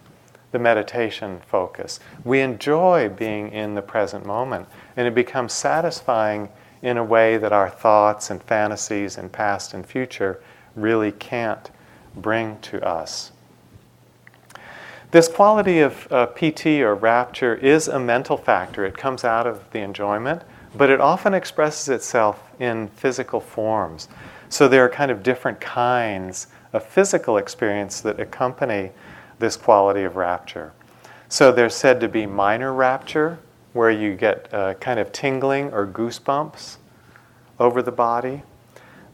[0.50, 2.00] the meditation focus.
[2.24, 6.48] We enjoy being in the present moment, and it becomes satisfying
[6.82, 10.42] in a way that our thoughts and fantasies and past and future
[10.74, 11.70] really can't
[12.16, 13.30] bring to us.
[15.12, 18.84] This quality of uh, piti or rapture is a mental factor.
[18.84, 20.42] It comes out of the enjoyment,
[20.74, 24.08] but it often expresses itself in physical forms.
[24.48, 28.90] So there are kind of different kinds of physical experience that accompany
[29.38, 30.72] this quality of rapture.
[31.28, 33.38] So there's said to be minor rapture,
[33.72, 36.76] where you get uh, kind of tingling or goosebumps
[37.58, 38.42] over the body.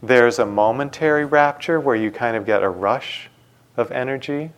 [0.03, 3.29] There's a momentary rapture where you kind of get a rush
[3.75, 4.51] of energy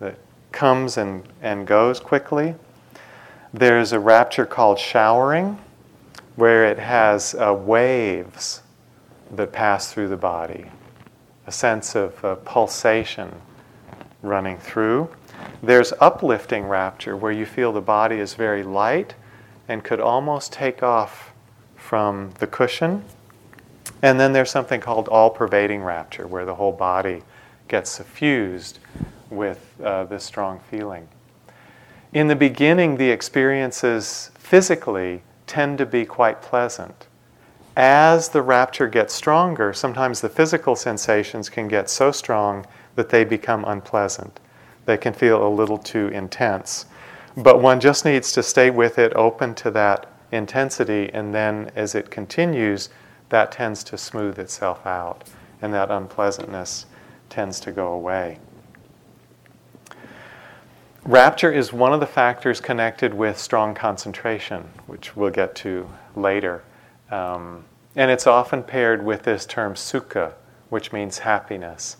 [0.00, 0.18] that
[0.52, 2.54] comes and, and goes quickly.
[3.52, 5.58] There's a rapture called showering,
[6.38, 8.62] where it has uh, waves
[9.32, 10.66] that pass through the body,
[11.48, 13.28] a sense of uh, pulsation
[14.22, 15.10] running through.
[15.64, 19.16] There's uplifting rapture, where you feel the body is very light
[19.66, 21.32] and could almost take off
[21.74, 23.02] from the cushion.
[24.00, 27.24] And then there's something called all pervading rapture, where the whole body
[27.66, 28.78] gets suffused
[29.28, 31.08] with uh, this strong feeling.
[32.12, 37.08] In the beginning, the experiences physically tend to be quite pleasant.
[37.76, 43.24] As the rapture gets stronger, sometimes the physical sensations can get so strong that they
[43.24, 44.40] become unpleasant.
[44.84, 46.86] They can feel a little too intense.
[47.36, 51.94] But one just needs to stay with it, open to that intensity, and then as
[51.94, 52.88] it continues,
[53.28, 55.24] that tends to smooth itself out,
[55.62, 56.86] and that unpleasantness
[57.28, 58.38] tends to go away.
[61.08, 66.62] Rapture is one of the factors connected with strong concentration, which we'll get to later.
[67.10, 67.64] Um,
[67.96, 70.34] and it's often paired with this term sukha,
[70.68, 71.96] which means happiness.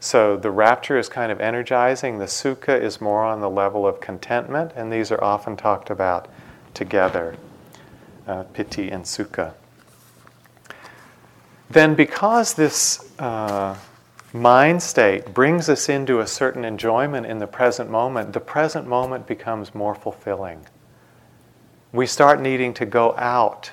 [0.00, 4.00] So the rapture is kind of energizing, the sukha is more on the level of
[4.00, 6.26] contentment, and these are often talked about
[6.74, 7.36] together
[8.26, 9.54] uh, piti and sukha.
[11.70, 13.76] Then, because this uh,
[14.32, 19.26] mind state brings us into a certain enjoyment in the present moment, the present moment
[19.26, 20.66] becomes more fulfilling.
[21.92, 23.72] We start needing to go out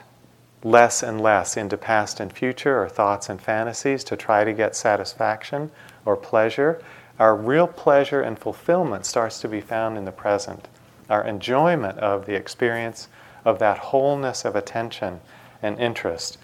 [0.64, 4.76] less and less into past and future or thoughts and fantasies to try to get
[4.76, 5.72] satisfaction
[6.06, 6.82] or pleasure.
[7.20, 10.68] Our real pleasure and fulfillment starts to be found in the present.
[11.10, 13.08] Our enjoyment of the experience
[13.46, 15.22] of that wholeness of attention
[15.62, 16.38] and interest.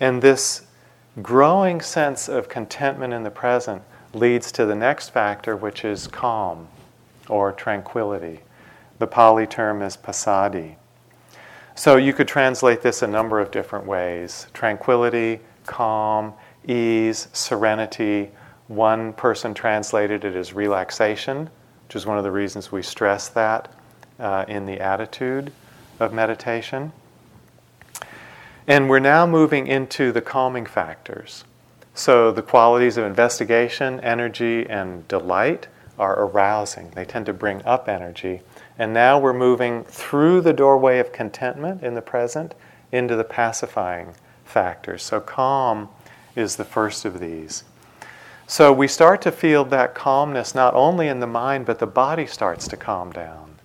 [0.00, 0.62] And this
[1.22, 3.82] growing sense of contentment in the present
[4.14, 6.68] leads to the next factor, which is calm
[7.28, 8.40] or tranquility.
[8.98, 10.76] The Pali term is passaddhi.
[11.74, 16.34] So you could translate this a number of different ways tranquility, calm,
[16.66, 18.30] ease, serenity.
[18.68, 21.50] One person translated it as relaxation,
[21.86, 23.72] which is one of the reasons we stress that
[24.18, 25.52] uh, in the attitude
[25.98, 26.92] of meditation.
[28.70, 31.42] And we're now moving into the calming factors.
[31.92, 35.66] So the qualities of investigation, energy, and delight
[35.98, 36.90] are arousing.
[36.90, 38.42] They tend to bring up energy.
[38.78, 42.54] And now we're moving through the doorway of contentment in the present
[42.92, 44.14] into the pacifying
[44.44, 45.02] factors.
[45.02, 45.88] So calm
[46.36, 47.64] is the first of these.
[48.46, 52.24] So we start to feel that calmness not only in the mind, but the body
[52.24, 53.56] starts to calm down.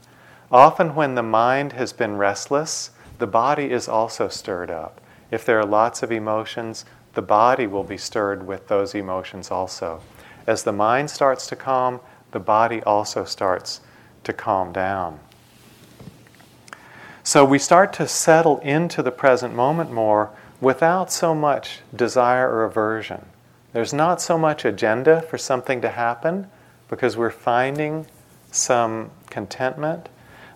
[0.52, 5.02] Often, when the mind has been restless, the body is also stirred up.
[5.32, 10.02] If there are lots of emotions, the body will be stirred with those emotions also.
[10.46, 12.00] As the mind starts to calm,
[12.32, 13.82] the body also starts
[14.24, 15.20] to calm down.
[17.24, 20.30] So we start to settle into the present moment more
[20.62, 23.26] without so much desire or aversion.
[23.74, 26.50] There's not so much agenda for something to happen
[26.88, 28.06] because we're finding
[28.52, 30.08] some contentment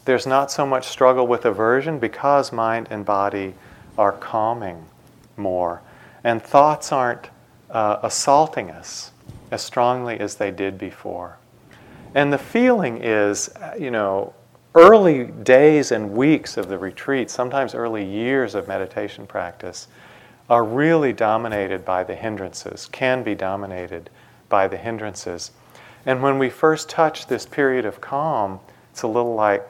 [0.09, 3.53] there's not so much struggle with aversion because mind and body
[3.95, 4.83] are calming
[5.37, 5.83] more.
[6.23, 7.29] And thoughts aren't
[7.69, 9.11] uh, assaulting us
[9.51, 11.37] as strongly as they did before.
[12.15, 14.33] And the feeling is, uh, you know,
[14.73, 19.87] early days and weeks of the retreat, sometimes early years of meditation practice,
[20.49, 24.09] are really dominated by the hindrances, can be dominated
[24.49, 25.51] by the hindrances.
[26.07, 28.59] And when we first touch this period of calm,
[28.91, 29.67] it's a little like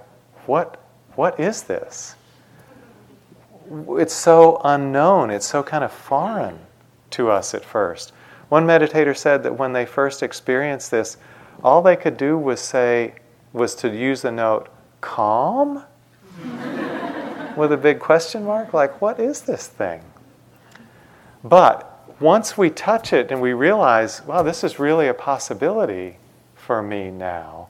[0.49, 0.81] what,
[1.15, 2.15] what is this?
[3.71, 6.57] It's so unknown, it's so kind of foreign
[7.11, 8.13] to us at first.
[8.49, 11.17] One meditator said that when they first experienced this,
[11.63, 13.13] all they could do was say,
[13.53, 14.69] was to use the note,
[15.01, 15.83] calm?
[17.55, 20.01] With a big question mark, like, what is this thing?
[21.43, 21.85] But
[22.19, 26.17] once we touch it and we realize, wow, this is really a possibility
[26.55, 27.67] for me now,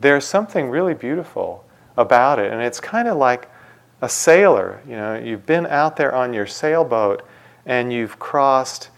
[0.00, 1.64] there's something really beautiful
[1.96, 2.52] about it.
[2.52, 3.48] And it's kind of like
[4.00, 4.80] a sailor.
[4.86, 7.26] You know, you've been out there on your sailboat
[7.66, 8.88] and you've crossed,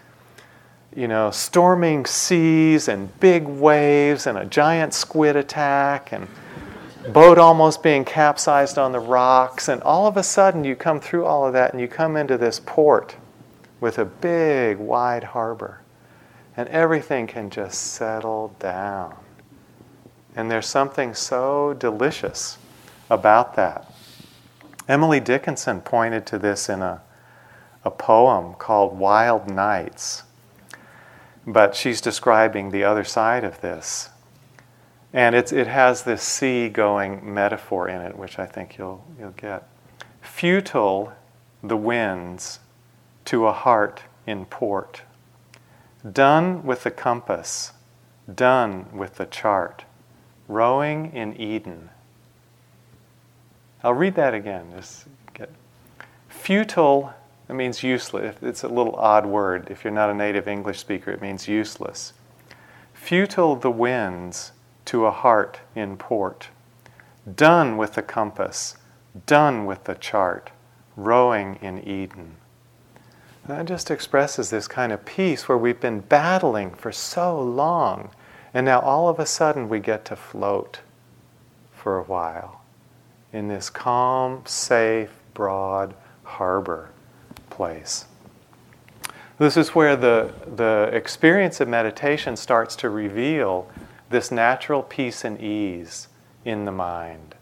[0.94, 6.28] you know, storming seas and big waves and a giant squid attack and
[7.12, 9.68] boat almost being capsized on the rocks.
[9.68, 12.38] And all of a sudden, you come through all of that and you come into
[12.38, 13.16] this port
[13.80, 15.80] with a big, wide harbor.
[16.56, 19.16] And everything can just settle down.
[20.36, 22.58] And there's something so delicious
[23.12, 23.92] about that.
[24.88, 27.02] Emily Dickinson pointed to this in a,
[27.84, 30.22] a poem called Wild Nights,
[31.46, 34.08] but she's describing the other side of this.
[35.12, 39.32] And it's, it has this sea going metaphor in it, which I think you'll, you'll
[39.32, 39.68] get.
[40.22, 41.12] Futile
[41.62, 42.60] the winds
[43.26, 45.02] to a heart in port.
[46.10, 47.72] Done with the compass,
[48.32, 49.84] done with the chart,
[50.48, 51.90] rowing in Eden
[53.84, 54.66] I'll read that again.
[54.76, 55.50] Just get
[56.28, 57.12] futile.
[57.48, 58.36] It means useless.
[58.40, 59.68] It's a little odd word.
[59.70, 62.12] If you're not a native English speaker, it means useless.
[62.94, 64.52] Futile the winds
[64.84, 66.48] to a heart in port,
[67.36, 68.76] done with the compass,
[69.26, 70.50] done with the chart,
[70.96, 72.36] rowing in Eden.
[73.46, 78.10] That just expresses this kind of peace where we've been battling for so long,
[78.54, 80.80] and now all of a sudden we get to float
[81.72, 82.61] for a while
[83.32, 86.90] in this calm, safe, broad harbor
[87.50, 88.06] place.
[89.38, 93.68] This is where the, the experience of meditation starts to reveal
[94.10, 96.08] this natural peace and ease
[96.44, 97.34] in the mind.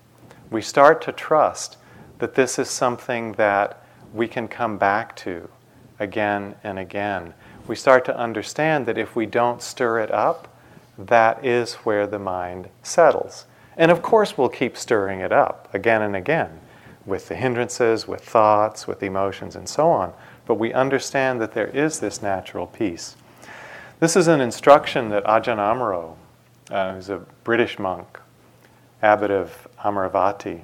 [0.50, 1.76] We start to trust
[2.18, 3.84] that this is something that
[4.14, 5.48] we can come back to
[5.98, 7.34] again and again.
[7.66, 10.48] We start to understand that if we don't stir it up,
[10.96, 13.46] that is where the mind settles.
[13.80, 16.60] And of course, we'll keep stirring it up again and again
[17.06, 20.12] with the hindrances, with thoughts, with emotions, and so on.
[20.44, 23.16] But we understand that there is this natural peace.
[23.98, 26.16] This is an instruction that Ajahn Amaro,
[26.70, 28.20] uh, who's a British monk,
[29.00, 30.62] abbot of Amaravati,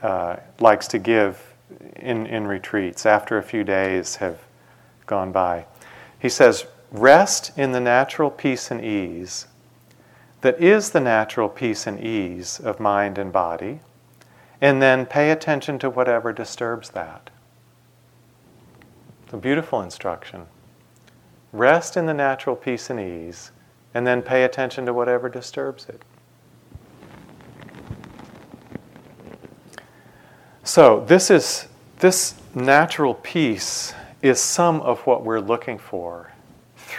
[0.00, 1.54] uh, likes to give
[1.96, 4.38] in, in retreats after a few days have
[5.04, 5.66] gone by.
[6.18, 9.46] He says, Rest in the natural peace and ease
[10.40, 13.80] that is the natural peace and ease of mind and body,
[14.60, 17.30] and then pay attention to whatever disturbs that.
[19.24, 20.46] It's a beautiful instruction.
[21.52, 23.50] Rest in the natural peace and ease,
[23.94, 26.02] and then pay attention to whatever disturbs it.
[30.62, 31.66] So, this is
[31.98, 36.32] this natural peace is some of what we're looking for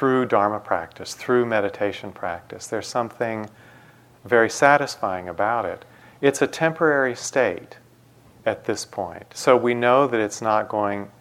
[0.01, 2.65] through Dharma practice, through meditation practice.
[2.65, 3.47] There's something
[4.25, 5.85] very satisfying about it.
[6.21, 7.77] It's a temporary state
[8.43, 9.25] at this point.
[9.35, 11.11] So we know that it's not going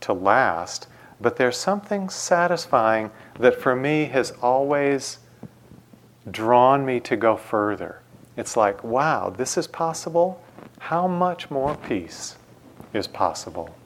[0.00, 0.86] to last,
[1.20, 5.18] but there's something satisfying that for me has always
[6.30, 8.00] drawn me to go further.
[8.38, 10.42] It's like, wow, this is possible.
[10.78, 12.38] How much more peace
[12.94, 13.76] is possible?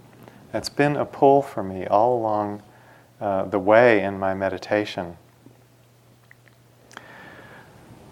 [0.53, 2.63] That's been a pull for me all along
[3.21, 5.17] uh, the way in my meditation.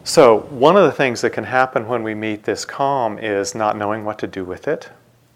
[0.04, 3.76] So, one of the things that can happen when we meet this calm is not
[3.76, 4.90] knowing what to do with it.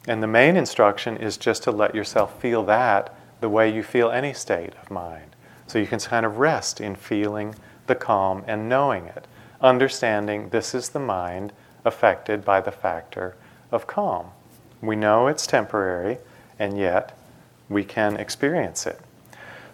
[0.08, 4.10] And the main instruction is just to let yourself feel that the way you feel
[4.10, 5.36] any state of mind.
[5.66, 7.54] So you can kind of rest in feeling
[7.86, 9.26] the calm and knowing it,
[9.60, 11.52] understanding this is the mind
[11.84, 13.36] affected by the factor
[13.70, 14.26] of calm.
[14.80, 16.18] We know it's temporary,
[16.58, 17.16] and yet
[17.68, 19.00] we can experience it.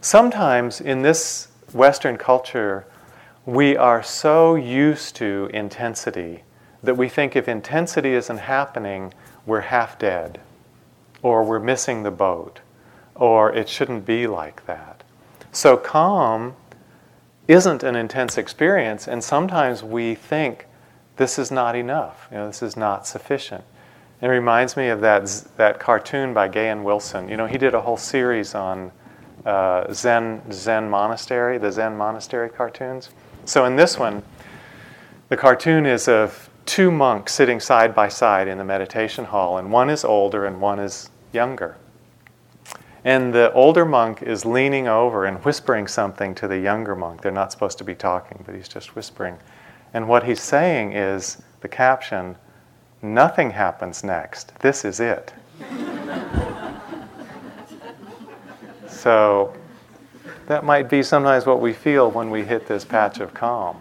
[0.04, 2.84] Sometimes in this Western culture,
[3.46, 6.42] we are so used to intensity
[6.82, 9.14] that we think if intensity isn't happening,
[9.46, 10.40] we're half dead,
[11.22, 12.58] or we're missing the boat,
[13.14, 15.04] or it shouldn't be like that.
[15.52, 16.56] So, calm
[17.46, 20.66] isn't an intense experience, and sometimes we think
[21.14, 23.62] this is not enough, you know, this is not sufficient.
[24.20, 25.28] It reminds me of that,
[25.58, 27.28] that cartoon by Gahan Wilson.
[27.28, 28.90] You know, he did a whole series on
[29.44, 33.10] uh, Zen Zen monastery, the Zen monastery cartoons.
[33.44, 34.22] So in this one,
[35.28, 39.72] the cartoon is of two monks sitting side by side in the meditation hall, and
[39.72, 41.76] one is older and one is younger.
[43.04, 47.20] And the older monk is leaning over and whispering something to the younger monk.
[47.20, 49.38] They're not supposed to be talking, but he's just whispering.
[49.92, 52.36] And what he's saying is the caption
[53.02, 54.56] nothing happens next.
[54.60, 55.32] This is it.
[59.02, 59.52] So
[60.46, 63.74] that might be sometimes what we feel when we hit this patch of calm.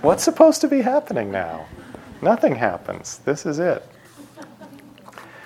[0.00, 1.66] What's supposed to be happening now?
[2.22, 3.18] Nothing happens.
[3.18, 3.86] This is it.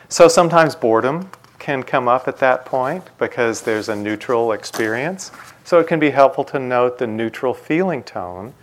[0.08, 5.32] So sometimes boredom can come up at that point because there's a neutral experience.
[5.64, 8.54] So it can be helpful to note the neutral feeling tone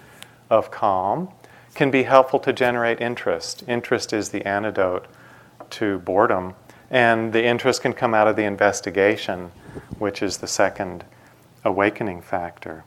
[0.49, 1.27] of calm.
[1.75, 3.63] Can be helpful to generate interest.
[3.67, 5.07] Interest is the antidote
[5.71, 6.53] to boredom.
[6.89, 9.51] And the interest can come out of the investigation
[9.99, 11.03] which is the second
[11.63, 12.83] awakening factor.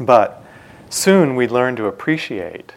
[0.00, 0.42] But
[0.88, 2.72] soon we learn to appreciate,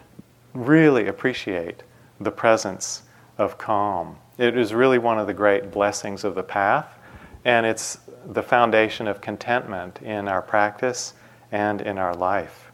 [0.54, 1.84] really appreciate,
[2.20, 3.04] the presence
[3.38, 4.18] of calm.
[4.38, 6.98] It is really one of the great blessings of the path,
[7.44, 11.14] and it's the foundation of contentment in our practice
[11.52, 12.72] and in our life.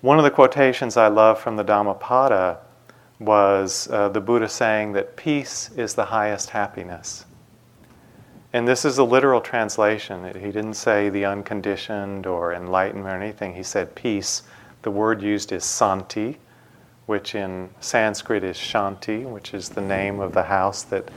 [0.00, 2.58] One of the quotations I love from the Dhammapada
[3.18, 7.24] was uh, the Buddha saying that peace is the highest happiness.
[8.52, 10.24] And this is a literal translation.
[10.24, 13.54] He didn't say the unconditioned or enlightenment or anything.
[13.54, 14.42] He said peace.
[14.82, 16.38] The word used is santi,
[17.06, 21.08] which in Sanskrit is shanti, which is the name of the house that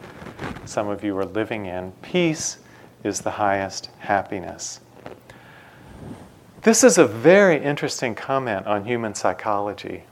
[0.65, 1.91] some of you are living in.
[2.01, 2.57] Peace
[3.03, 4.81] is the highest happiness.
[6.63, 10.03] This is a very interesting comment on human psychology.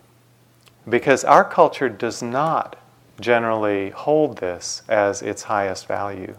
[0.90, 2.76] Because our culture does not
[3.20, 6.36] generally hold this as its highest value.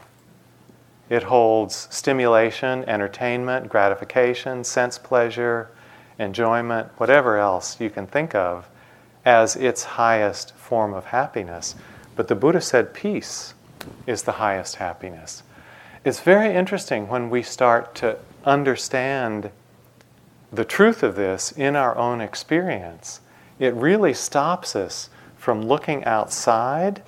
[1.10, 5.70] It holds stimulation, entertainment, gratification, sense pleasure,
[6.18, 8.68] enjoyment, whatever else you can think of
[9.24, 11.74] as its highest form of happiness.
[12.16, 13.54] But the Buddha said peace
[14.06, 15.42] is the highest happiness.
[16.04, 19.50] It's very interesting when we start to understand
[20.52, 23.20] the truth of this in our own experience.
[23.58, 27.02] It really stops us from looking outside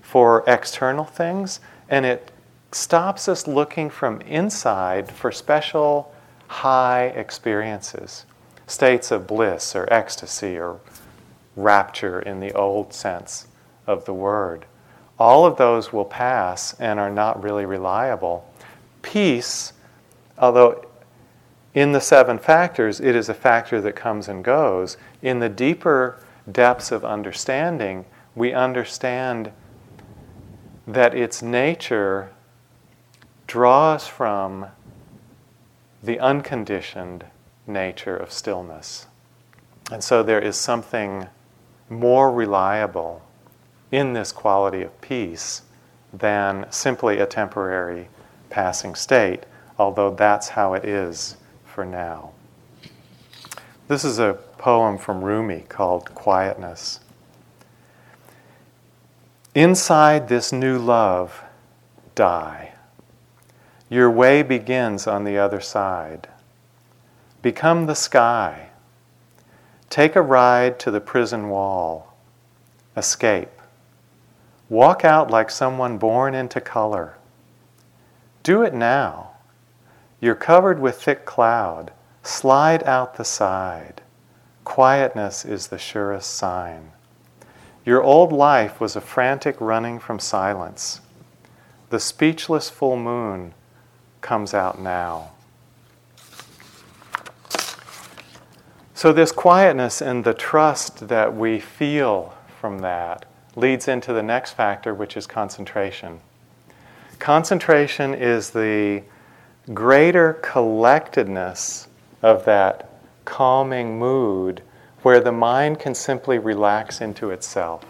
[0.00, 2.30] for external things, and it
[2.70, 6.12] stops us looking from inside for special
[6.48, 8.24] high experiences,
[8.66, 10.80] states of bliss or ecstasy or
[11.56, 13.46] rapture in the old sense
[13.86, 14.64] of the word.
[15.18, 18.50] All of those will pass and are not really reliable.
[19.02, 19.72] Peace,
[20.38, 20.84] although
[21.74, 24.96] in the seven factors, it is a factor that comes and goes.
[25.22, 28.04] In the deeper depths of understanding,
[28.34, 29.52] we understand
[30.86, 32.30] that its nature
[33.46, 34.66] draws from
[36.02, 37.24] the unconditioned
[37.66, 39.06] nature of stillness.
[39.90, 41.28] And so there is something
[41.88, 43.22] more reliable
[43.90, 45.62] in this quality of peace
[46.12, 48.08] than simply a temporary
[48.50, 49.44] passing state,
[49.78, 51.36] although that's how it is
[51.72, 52.32] for now.
[53.88, 57.00] This is a poem from Rumi called Quietness.
[59.54, 61.42] Inside this new love,
[62.14, 62.72] die.
[63.88, 66.28] Your way begins on the other side.
[67.40, 68.68] Become the sky.
[69.90, 72.14] Take a ride to the prison wall.
[72.96, 73.50] Escape.
[74.68, 77.16] Walk out like someone born into color.
[78.42, 79.31] Do it now.
[80.22, 81.90] You're covered with thick cloud.
[82.22, 84.02] Slide out the side.
[84.62, 86.92] Quietness is the surest sign.
[87.84, 91.00] Your old life was a frantic running from silence.
[91.90, 93.52] The speechless full moon
[94.20, 95.32] comes out now.
[98.94, 104.52] So, this quietness and the trust that we feel from that leads into the next
[104.52, 106.20] factor, which is concentration.
[107.18, 109.02] Concentration is the
[109.72, 111.86] greater collectedness
[112.20, 112.90] of that
[113.24, 114.62] calming mood
[115.02, 117.84] where the mind can simply relax into itself.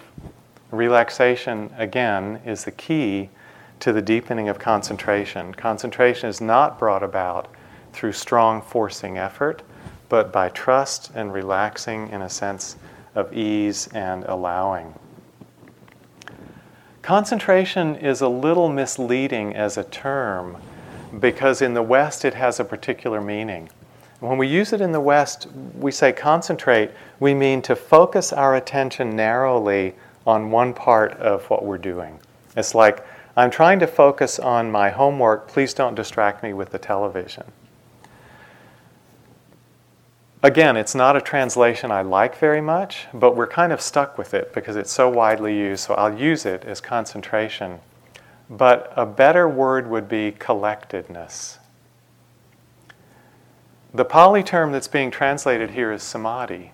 [0.71, 3.29] Relaxation, again, is the key
[3.81, 5.55] to the deepening of concentration.
[5.55, 7.49] Concentration is not brought about
[7.93, 9.63] through strong forcing effort,
[10.09, 12.77] but by trust and relaxing in a sense
[13.15, 14.95] of ease and allowing.
[17.03, 20.57] Concentration is a little misleading as a term
[21.21, 23.69] because in the West it has a particular meaning.
[24.21, 25.49] When we use it in the West,
[25.79, 29.95] we say concentrate, we mean to focus our attention narrowly
[30.27, 32.21] on one part of what we're doing.
[32.57, 33.05] It's like,
[33.37, 37.45] I'm trying to focus on my homework, please don't distract me with the television.
[40.45, 44.35] Again, it's not a translation I like very much, but we're kind of stuck with
[44.35, 47.79] it because it's so widely used, so I'll use it as concentration.
[48.53, 51.59] But a better word would be collectedness.
[53.95, 56.73] The Pali term that's being translated here is samadhi.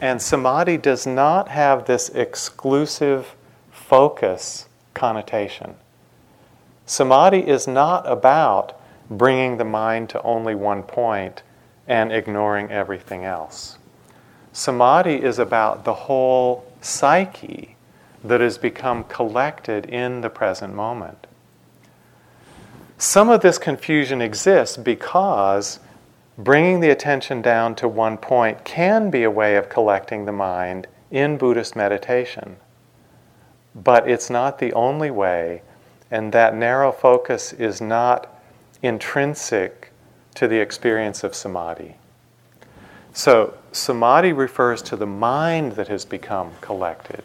[0.00, 3.36] And samadhi does not have this exclusive
[3.70, 5.74] focus connotation.
[6.86, 11.42] Samadhi is not about bringing the mind to only one point
[11.86, 13.76] and ignoring everything else.
[14.52, 17.76] Samadhi is about the whole psyche
[18.24, 21.26] that has become collected in the present moment.
[22.98, 25.80] Some of this confusion exists because
[26.36, 30.86] bringing the attention down to one point can be a way of collecting the mind
[31.10, 32.56] in Buddhist meditation.
[33.74, 35.62] But it's not the only way,
[36.10, 38.40] and that narrow focus is not
[38.82, 39.92] intrinsic
[40.34, 41.96] to the experience of samadhi.
[43.12, 47.24] So, samadhi refers to the mind that has become collected.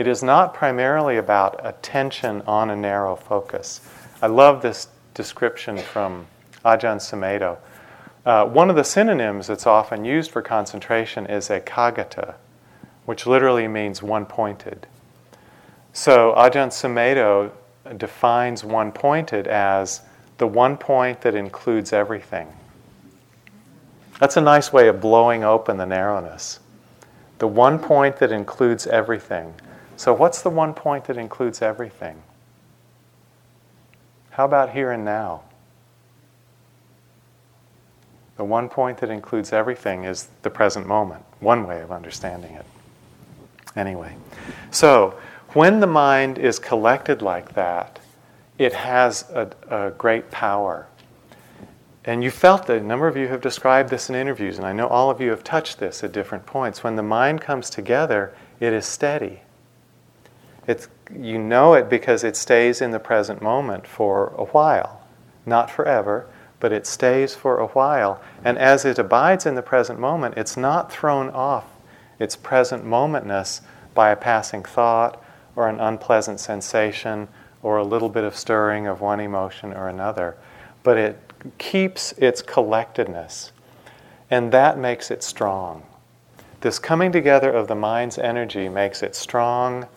[0.00, 3.82] It is not primarily about attention on a narrow focus.
[4.22, 6.26] I love this description from
[6.64, 7.58] Ajahn Sumedho.
[8.24, 12.36] Uh, one of the synonyms that's often used for concentration is ekaggata,
[13.04, 14.86] which literally means one pointed.
[15.92, 17.50] So Ajahn Sumedho
[17.98, 20.00] defines one pointed as
[20.38, 22.48] the one point that includes everything.
[24.18, 26.60] That's a nice way of blowing open the narrowness.
[27.36, 29.52] The one point that includes everything.
[30.00, 32.22] So, what's the one point that includes everything?
[34.30, 35.42] How about here and now?
[38.38, 42.64] The one point that includes everything is the present moment, one way of understanding it.
[43.76, 44.16] Anyway,
[44.70, 45.20] so
[45.50, 47.98] when the mind is collected like that,
[48.56, 50.86] it has a, a great power.
[52.06, 54.72] And you felt that a number of you have described this in interviews, and I
[54.72, 56.82] know all of you have touched this at different points.
[56.82, 59.42] When the mind comes together, it is steady.
[60.70, 65.04] It's, you know it because it stays in the present moment for a while.
[65.44, 66.28] Not forever,
[66.60, 68.22] but it stays for a while.
[68.44, 71.64] And as it abides in the present moment, it's not thrown off
[72.20, 73.62] its present momentness
[73.96, 75.20] by a passing thought
[75.56, 77.26] or an unpleasant sensation
[77.64, 80.36] or a little bit of stirring of one emotion or another,
[80.84, 81.18] but it
[81.58, 83.50] keeps its collectedness,
[84.30, 85.82] and that makes it strong.
[86.60, 89.88] This coming together of the mind's energy makes it strong,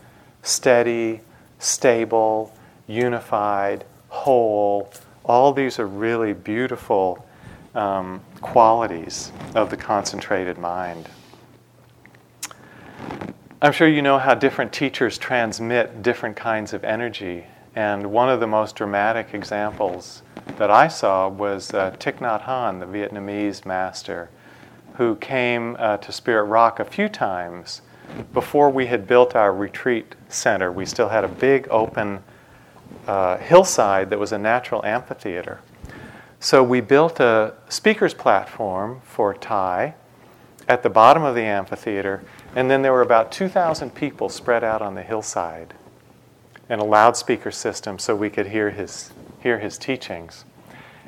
[0.44, 1.22] steady,
[1.58, 2.54] stable,
[2.86, 4.92] unified, whole.
[5.26, 7.26] All these are really beautiful
[7.74, 11.10] um, qualities of the concentrated mind.
[13.62, 17.46] I'm sure you know how different teachers transmit different kinds of energy.
[17.76, 20.22] And one of the most dramatic examples
[20.58, 24.30] that I saw was uh, Thich Nhat Hanh, the Vietnamese master,
[24.96, 27.82] who came uh, to Spirit Rock a few times
[28.34, 30.72] before we had built our retreat center.
[30.72, 32.24] We still had a big open
[33.08, 35.60] uh, hillside that was a natural amphitheater.
[36.40, 39.96] So we built a speaker's platform for Thay
[40.68, 42.24] at the bottom of the amphitheater
[42.56, 45.74] and then there were about 2,000 people spread out on the hillside
[46.70, 49.12] and a loudspeaker system so we could hear his,
[49.42, 50.46] hear his teachings.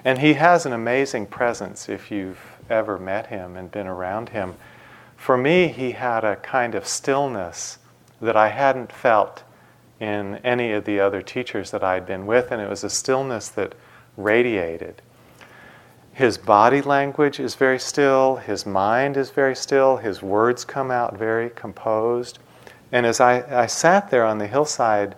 [0.04, 4.56] And he has an amazing presence if you've ever met him and been around him.
[5.16, 7.78] For me, he had a kind of stillness
[8.22, 9.44] that I hadn't felt
[10.00, 13.50] in any of the other teachers that I'd been with, and it was a stillness
[13.50, 13.76] that
[14.18, 15.02] radiated.
[16.14, 21.18] His body language is very still, his mind is very still, his words come out
[21.18, 22.40] very composed.
[22.92, 25.16] And as I, I sat there on the hillside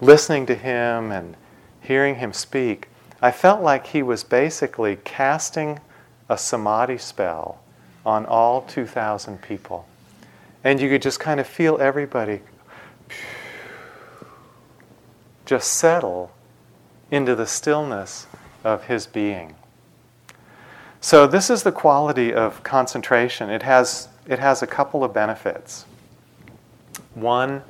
[0.00, 1.36] listening to him and
[1.80, 2.88] hearing him speak,
[3.20, 5.80] I felt like he was basically casting
[6.28, 7.60] a samadhi spell
[8.04, 9.86] on all 2,000 people.
[10.66, 12.40] And you could just kind of feel everybody
[15.44, 16.32] just settle
[17.08, 18.26] into the stillness
[18.64, 19.54] of his being.
[21.00, 23.48] So this is the quality of concentration.
[23.48, 25.86] It has, it has a couple of benefits.
[27.14, 27.62] One,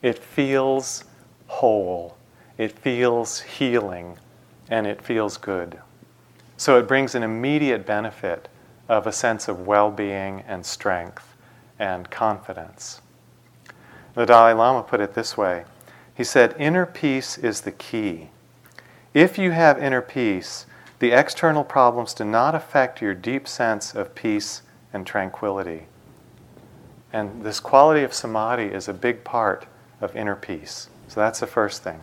[0.00, 1.02] it feels
[1.48, 2.16] whole,
[2.56, 4.16] it feels healing,
[4.70, 5.80] and it feels good.
[6.56, 8.46] So it brings an immediate benefit
[8.88, 11.33] of a sense of well being and strength
[11.78, 13.00] and confidence.
[14.14, 15.64] The Dalai Lama put it this way
[16.14, 18.30] He said, Inner peace is the key.
[19.12, 20.66] If you have inner peace,
[20.98, 24.62] the external problems do not affect your deep sense of peace
[24.92, 25.86] and tranquility.
[27.12, 29.66] And this quality of samadhi is a big part
[30.00, 30.88] of inner peace.
[31.08, 32.00] So that's the first thing.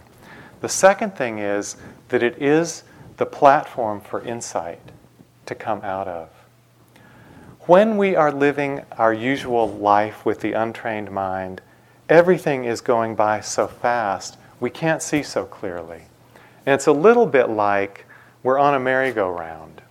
[0.62, 1.76] The second thing is
[2.10, 2.84] that it is
[3.18, 4.80] the platform for insight
[5.48, 6.30] to come out of.
[7.72, 11.62] When we are living our usual life with the untrained mind,
[12.10, 16.02] everything is going by so fast, we can't see so clearly.
[16.66, 18.06] And it's a little bit like
[18.44, 19.82] we're on a merry-go-round.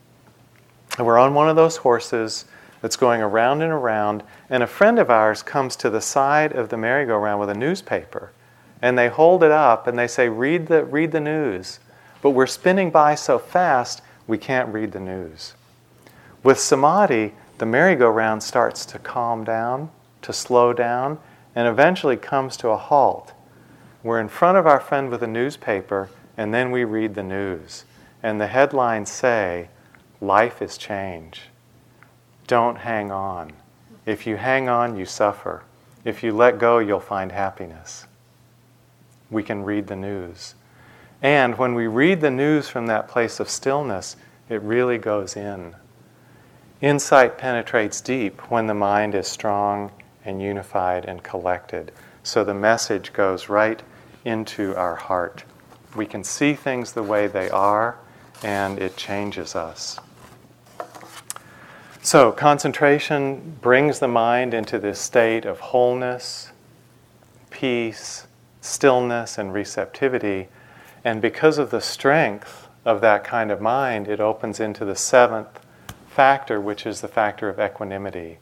[0.99, 2.45] And we're on one of those horses
[2.83, 6.69] that's going around and around, and a friend of ours comes to the side of
[6.69, 8.31] the merry-go-round with a newspaper,
[8.83, 11.81] and they hold it up and they say, read the, read the news.
[12.21, 15.55] But we're spinning by so fast, we can't read the news.
[16.43, 19.91] With samadhi, the merry-go-round starts to calm down,
[20.23, 21.19] to slow down,
[21.55, 23.35] and eventually comes to a halt.
[24.03, 26.09] We're in front of our friend with a newspaper,
[26.39, 27.85] and then we read the news.
[28.23, 29.69] And the headlines say,
[30.23, 31.43] Life is change.
[32.47, 33.53] Don't hang on.
[34.07, 35.63] If you hang on, you suffer.
[36.03, 38.07] If you let go, you'll find happiness.
[39.31, 40.55] We can read the news.
[41.21, 44.17] And when we read the news from that place of stillness,
[44.49, 45.75] it really goes in.
[46.81, 49.93] Insight penetrates deep when the mind is strong
[50.25, 51.93] and unified and collected.
[52.23, 53.83] So the message goes right
[54.25, 55.45] into our heart.
[55.95, 57.99] We can see things the way they are
[58.43, 59.99] and it changes us.
[62.03, 66.51] So, concentration brings the mind into this state of wholeness,
[67.51, 68.27] peace,
[68.63, 70.49] stillness, and receptivity.
[71.05, 75.60] And because of the strength of that kind of mind, it opens into the seventh
[76.11, 78.39] factor, which is the factor of equanimity,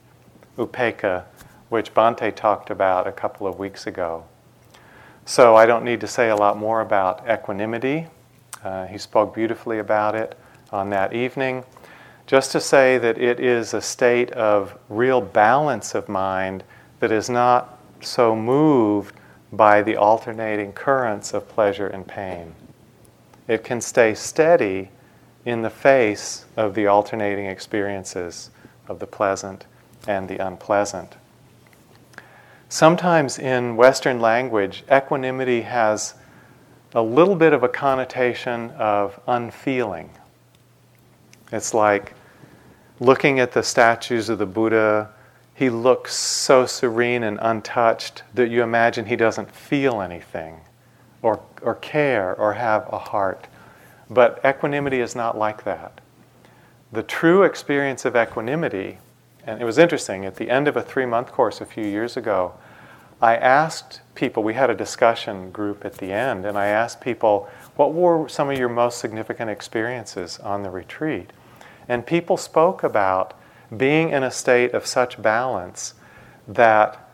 [0.56, 1.24] upekkha,
[1.68, 4.24] which Bhante talked about a couple of weeks ago.
[5.26, 8.06] So, I don't need to say a lot more about equanimity.
[8.64, 10.38] Uh, he spoke beautifully about it
[10.72, 11.64] on that evening.
[12.26, 16.64] Just to say that it is a state of real balance of mind
[17.00, 19.14] that is not so moved
[19.52, 22.54] by the alternating currents of pleasure and pain.
[23.46, 24.90] It can stay steady
[25.44, 28.50] in the face of the alternating experiences
[28.88, 29.66] of the pleasant
[30.06, 31.16] and the unpleasant.
[32.68, 36.14] Sometimes in Western language, equanimity has
[36.94, 40.10] a little bit of a connotation of unfeeling.
[41.50, 42.14] It's like
[43.00, 45.10] looking at the statues of the Buddha,
[45.54, 50.60] he looks so serene and untouched that you imagine he doesn't feel anything
[51.22, 53.48] or, or care or have a heart.
[54.10, 56.00] But equanimity is not like that.
[56.92, 58.98] The true experience of equanimity,
[59.46, 62.16] and it was interesting, at the end of a three month course a few years
[62.16, 62.54] ago,
[63.20, 67.48] I asked people, we had a discussion group at the end, and I asked people,
[67.76, 71.32] what were some of your most significant experiences on the retreat?
[71.88, 73.34] And people spoke about
[73.76, 75.94] being in a state of such balance
[76.46, 77.10] that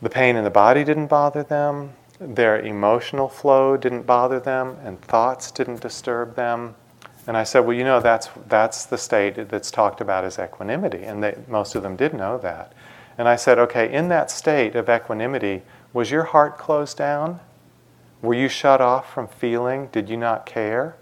[0.00, 5.00] the pain in the body didn't bother them, their emotional flow didn't bother them, and
[5.00, 6.74] thoughts didn't disturb them.
[7.26, 11.02] And I said, well, you know, that's, that's the state that's talked about as equanimity.
[11.02, 12.72] And they, most of them did know that.
[13.18, 15.62] And I said, okay, in that state of equanimity,
[15.92, 17.40] was your heart closed down?
[18.22, 19.88] Were you shut off from feeling?
[19.92, 20.96] Did you not care?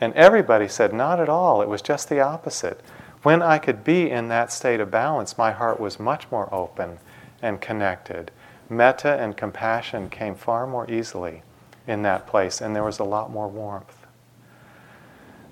[0.00, 1.62] And everybody said, Not at all.
[1.62, 2.80] It was just the opposite.
[3.22, 6.98] When I could be in that state of balance, my heart was much more open
[7.40, 8.30] and connected.
[8.76, 11.42] Metta and compassion came far more easily
[11.86, 14.06] in that place, and there was a lot more warmth.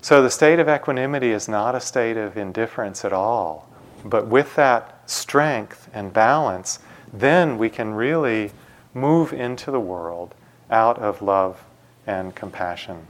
[0.01, 3.69] So the state of equanimity is not a state of indifference at all.
[4.03, 6.79] But with that strength and balance,
[7.13, 8.51] then we can really
[8.93, 10.35] move into the world
[10.69, 11.63] out of love
[12.05, 13.07] and compassion.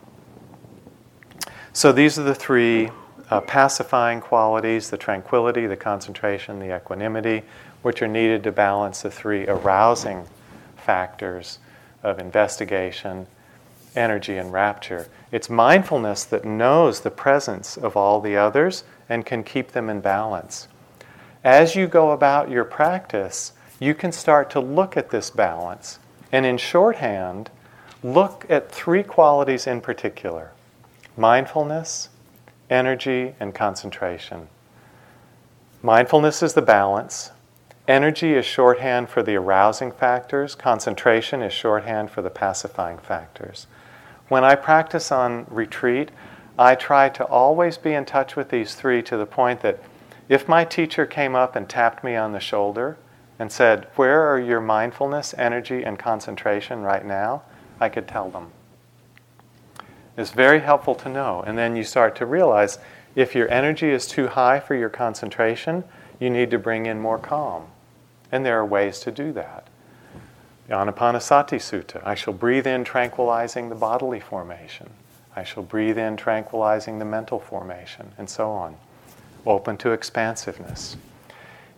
[1.72, 2.91] So these are the three
[3.32, 7.43] uh, pacifying qualities the tranquility, the concentration, the equanimity,
[7.84, 10.26] which are needed to balance the three arousing
[10.76, 11.60] factors
[12.02, 13.28] of investigation,
[13.96, 15.08] energy, and rapture.
[15.32, 20.02] It's mindfulness that knows the presence of all the others and can keep them in
[20.02, 20.68] balance.
[21.44, 26.00] As you go about your practice, you can start to look at this balance.
[26.32, 27.50] And in shorthand,
[28.02, 30.52] look at three qualities in particular
[31.16, 32.10] mindfulness,
[32.72, 34.48] energy, and concentration.
[35.84, 37.30] Mindfulness is the balance.
[37.88, 40.56] Energy is shorthand for the arousing factors.
[40.56, 43.68] Concentration is shorthand for the pacifying factors.
[44.30, 46.10] When I practice on retreat,
[46.58, 49.84] I try to always be in touch with these three to the point that
[50.30, 52.98] if my teacher came up and tapped me on the shoulder
[53.38, 57.44] and said, Where are your mindfulness, energy, and concentration right now?
[57.82, 58.52] I could tell them.
[60.16, 61.44] It's very helpful to know.
[61.46, 62.80] And then you start to realize
[63.16, 65.84] if your energy is too high for your concentration,
[66.24, 67.65] you need to bring in more calm.
[68.32, 69.67] And there are ways to do that.
[70.67, 74.89] The Anapanasati Sutta I shall breathe in, tranquilizing the bodily formation.
[75.36, 78.78] I shall breathe in, tranquilizing the mental formation, and so on.
[79.45, 80.95] Open to expansiveness.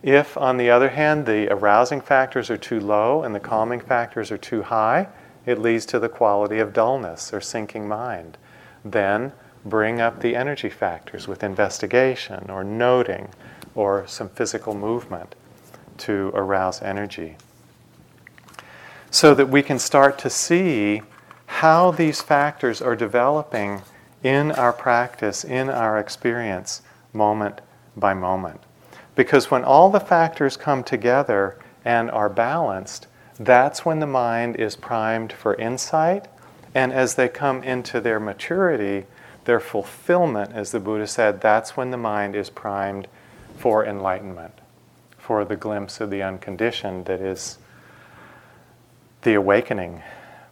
[0.02, 4.30] If, on the other hand, the arousing factors are too low and the calming factors
[4.30, 5.08] are too high,
[5.44, 8.38] it leads to the quality of dullness or sinking mind.
[8.84, 9.32] Then
[9.64, 13.30] bring up the energy factors with investigation or noting
[13.76, 15.36] or some physical movement
[15.98, 17.36] to arouse energy.
[19.10, 21.02] So that we can start to see
[21.46, 23.82] how these factors are developing
[24.22, 27.60] in our practice, in our experience, moment
[27.96, 28.60] by moment.
[29.14, 33.06] Because when all the factors come together and are balanced,
[33.38, 36.26] that's when the mind is primed for insight.
[36.74, 39.06] And as they come into their maturity,
[39.44, 43.06] their fulfillment, as the Buddha said, that's when the mind is primed
[43.56, 44.52] for enlightenment,
[45.18, 47.58] for the glimpse of the unconditioned that is
[49.22, 50.02] the awakening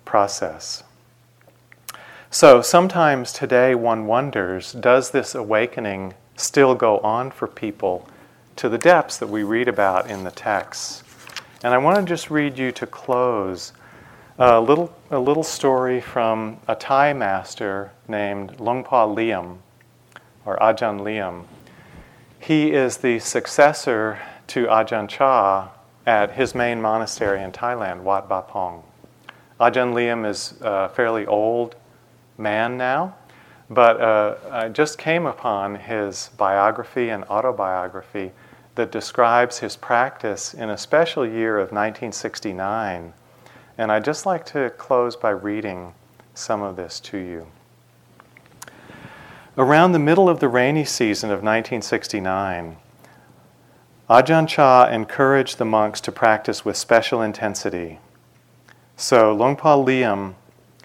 [0.05, 0.83] process.
[2.31, 8.09] So sometimes today one wonders does this awakening still go on for people
[8.57, 11.05] to the depths that we read about in the texts?
[11.63, 13.73] And I want to just read you to close
[14.39, 19.59] a little, a little story from a Thai master named Luang Por Liam,
[20.45, 21.45] or Ajahn Liam.
[22.47, 24.18] He is the successor
[24.49, 25.70] to Ajahn Chah
[26.05, 28.82] at his main monastery in Thailand, Wat Pah Pong.
[29.59, 31.74] Ajahn Liam is a fairly old
[32.36, 33.14] man now,
[33.70, 38.32] but uh, I just came upon his biography and autobiography
[38.74, 43.14] that describes his practice in a special year of 1969.
[43.78, 45.95] And I'd just like to close by reading
[46.34, 47.47] some of this to you.
[49.57, 52.77] Around the middle of the rainy season of 1969,
[54.11, 58.01] Ajahn Chah encouraged the monks to practice with special intensity.
[58.97, 60.35] So Luang Por Liam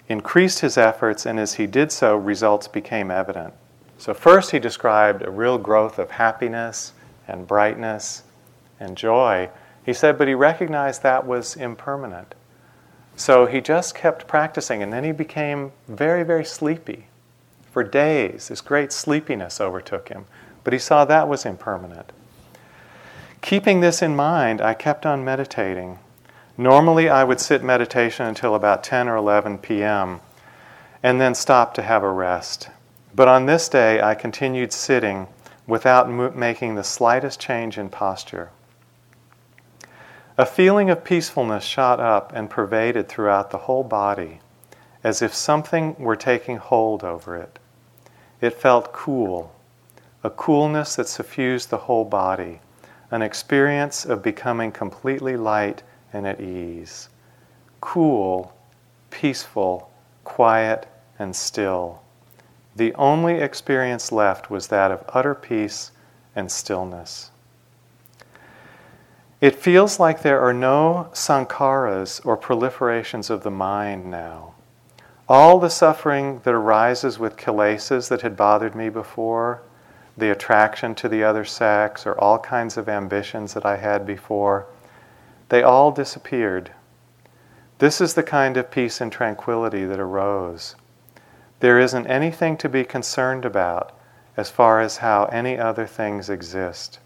[0.08, 3.54] increased his efforts, and as he did so, results became evident.
[3.98, 6.92] So, first, he described a real growth of happiness
[7.26, 8.22] and brightness
[8.78, 9.50] and joy.
[9.84, 12.36] He said, but he recognized that was impermanent.
[13.16, 17.08] So he just kept practicing, and then he became very, very sleepy.
[17.70, 20.26] For days, this great sleepiness overtook him,
[20.64, 22.12] but he saw that was impermanent.
[23.42, 25.98] Keeping this in mind, I kept on meditating.
[26.58, 30.20] Normally, I would sit meditation until about 10 or 11 p.m.
[31.02, 32.68] and then stop to have a rest.
[33.14, 35.28] But on this day, I continued sitting
[35.66, 38.50] without mo- making the slightest change in posture.
[40.36, 44.40] A feeling of peacefulness shot up and pervaded throughout the whole body,
[45.04, 47.59] as if something were taking hold over it.
[48.40, 49.52] It felt cool,
[50.24, 52.60] a coolness that suffused the whole body,
[53.10, 55.82] an experience of becoming completely light
[56.12, 57.08] and at ease.
[57.80, 58.52] Cool,
[59.10, 59.90] peaceful,
[60.24, 60.86] quiet,
[61.18, 62.02] and still.
[62.76, 65.90] The only experience left was that of utter peace
[66.34, 67.30] and stillness.
[69.40, 74.54] It feels like there are no sankharas or proliferations of the mind now.
[75.30, 79.62] All the suffering that arises with kilesas that had bothered me before,
[80.16, 84.66] the attraction to the other sex, or all kinds of ambitions that I had before,
[85.48, 86.72] they all disappeared.
[87.78, 90.74] This is the kind of peace and tranquility that arose.
[91.60, 93.96] There isn't anything to be concerned about
[94.36, 96.98] as far as how any other things exist.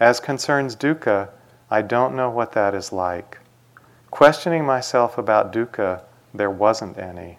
[0.00, 1.28] As concerns dukkha,
[1.70, 3.40] I don't know what that is like.
[4.10, 6.00] Questioning myself about dukkha,
[6.32, 7.36] there wasn't any.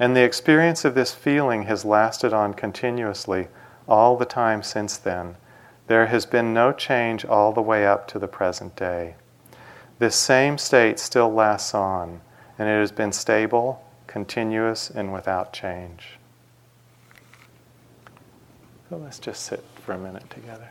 [0.00, 3.48] And the experience of this feeling has lasted on continuously
[3.86, 5.36] all the time since then.
[5.88, 9.16] There has been no change all the way up to the present day.
[9.98, 12.22] This same state still lasts on,
[12.58, 16.18] and it has been stable, continuous, and without change.
[18.88, 20.70] So let's just sit for a minute together.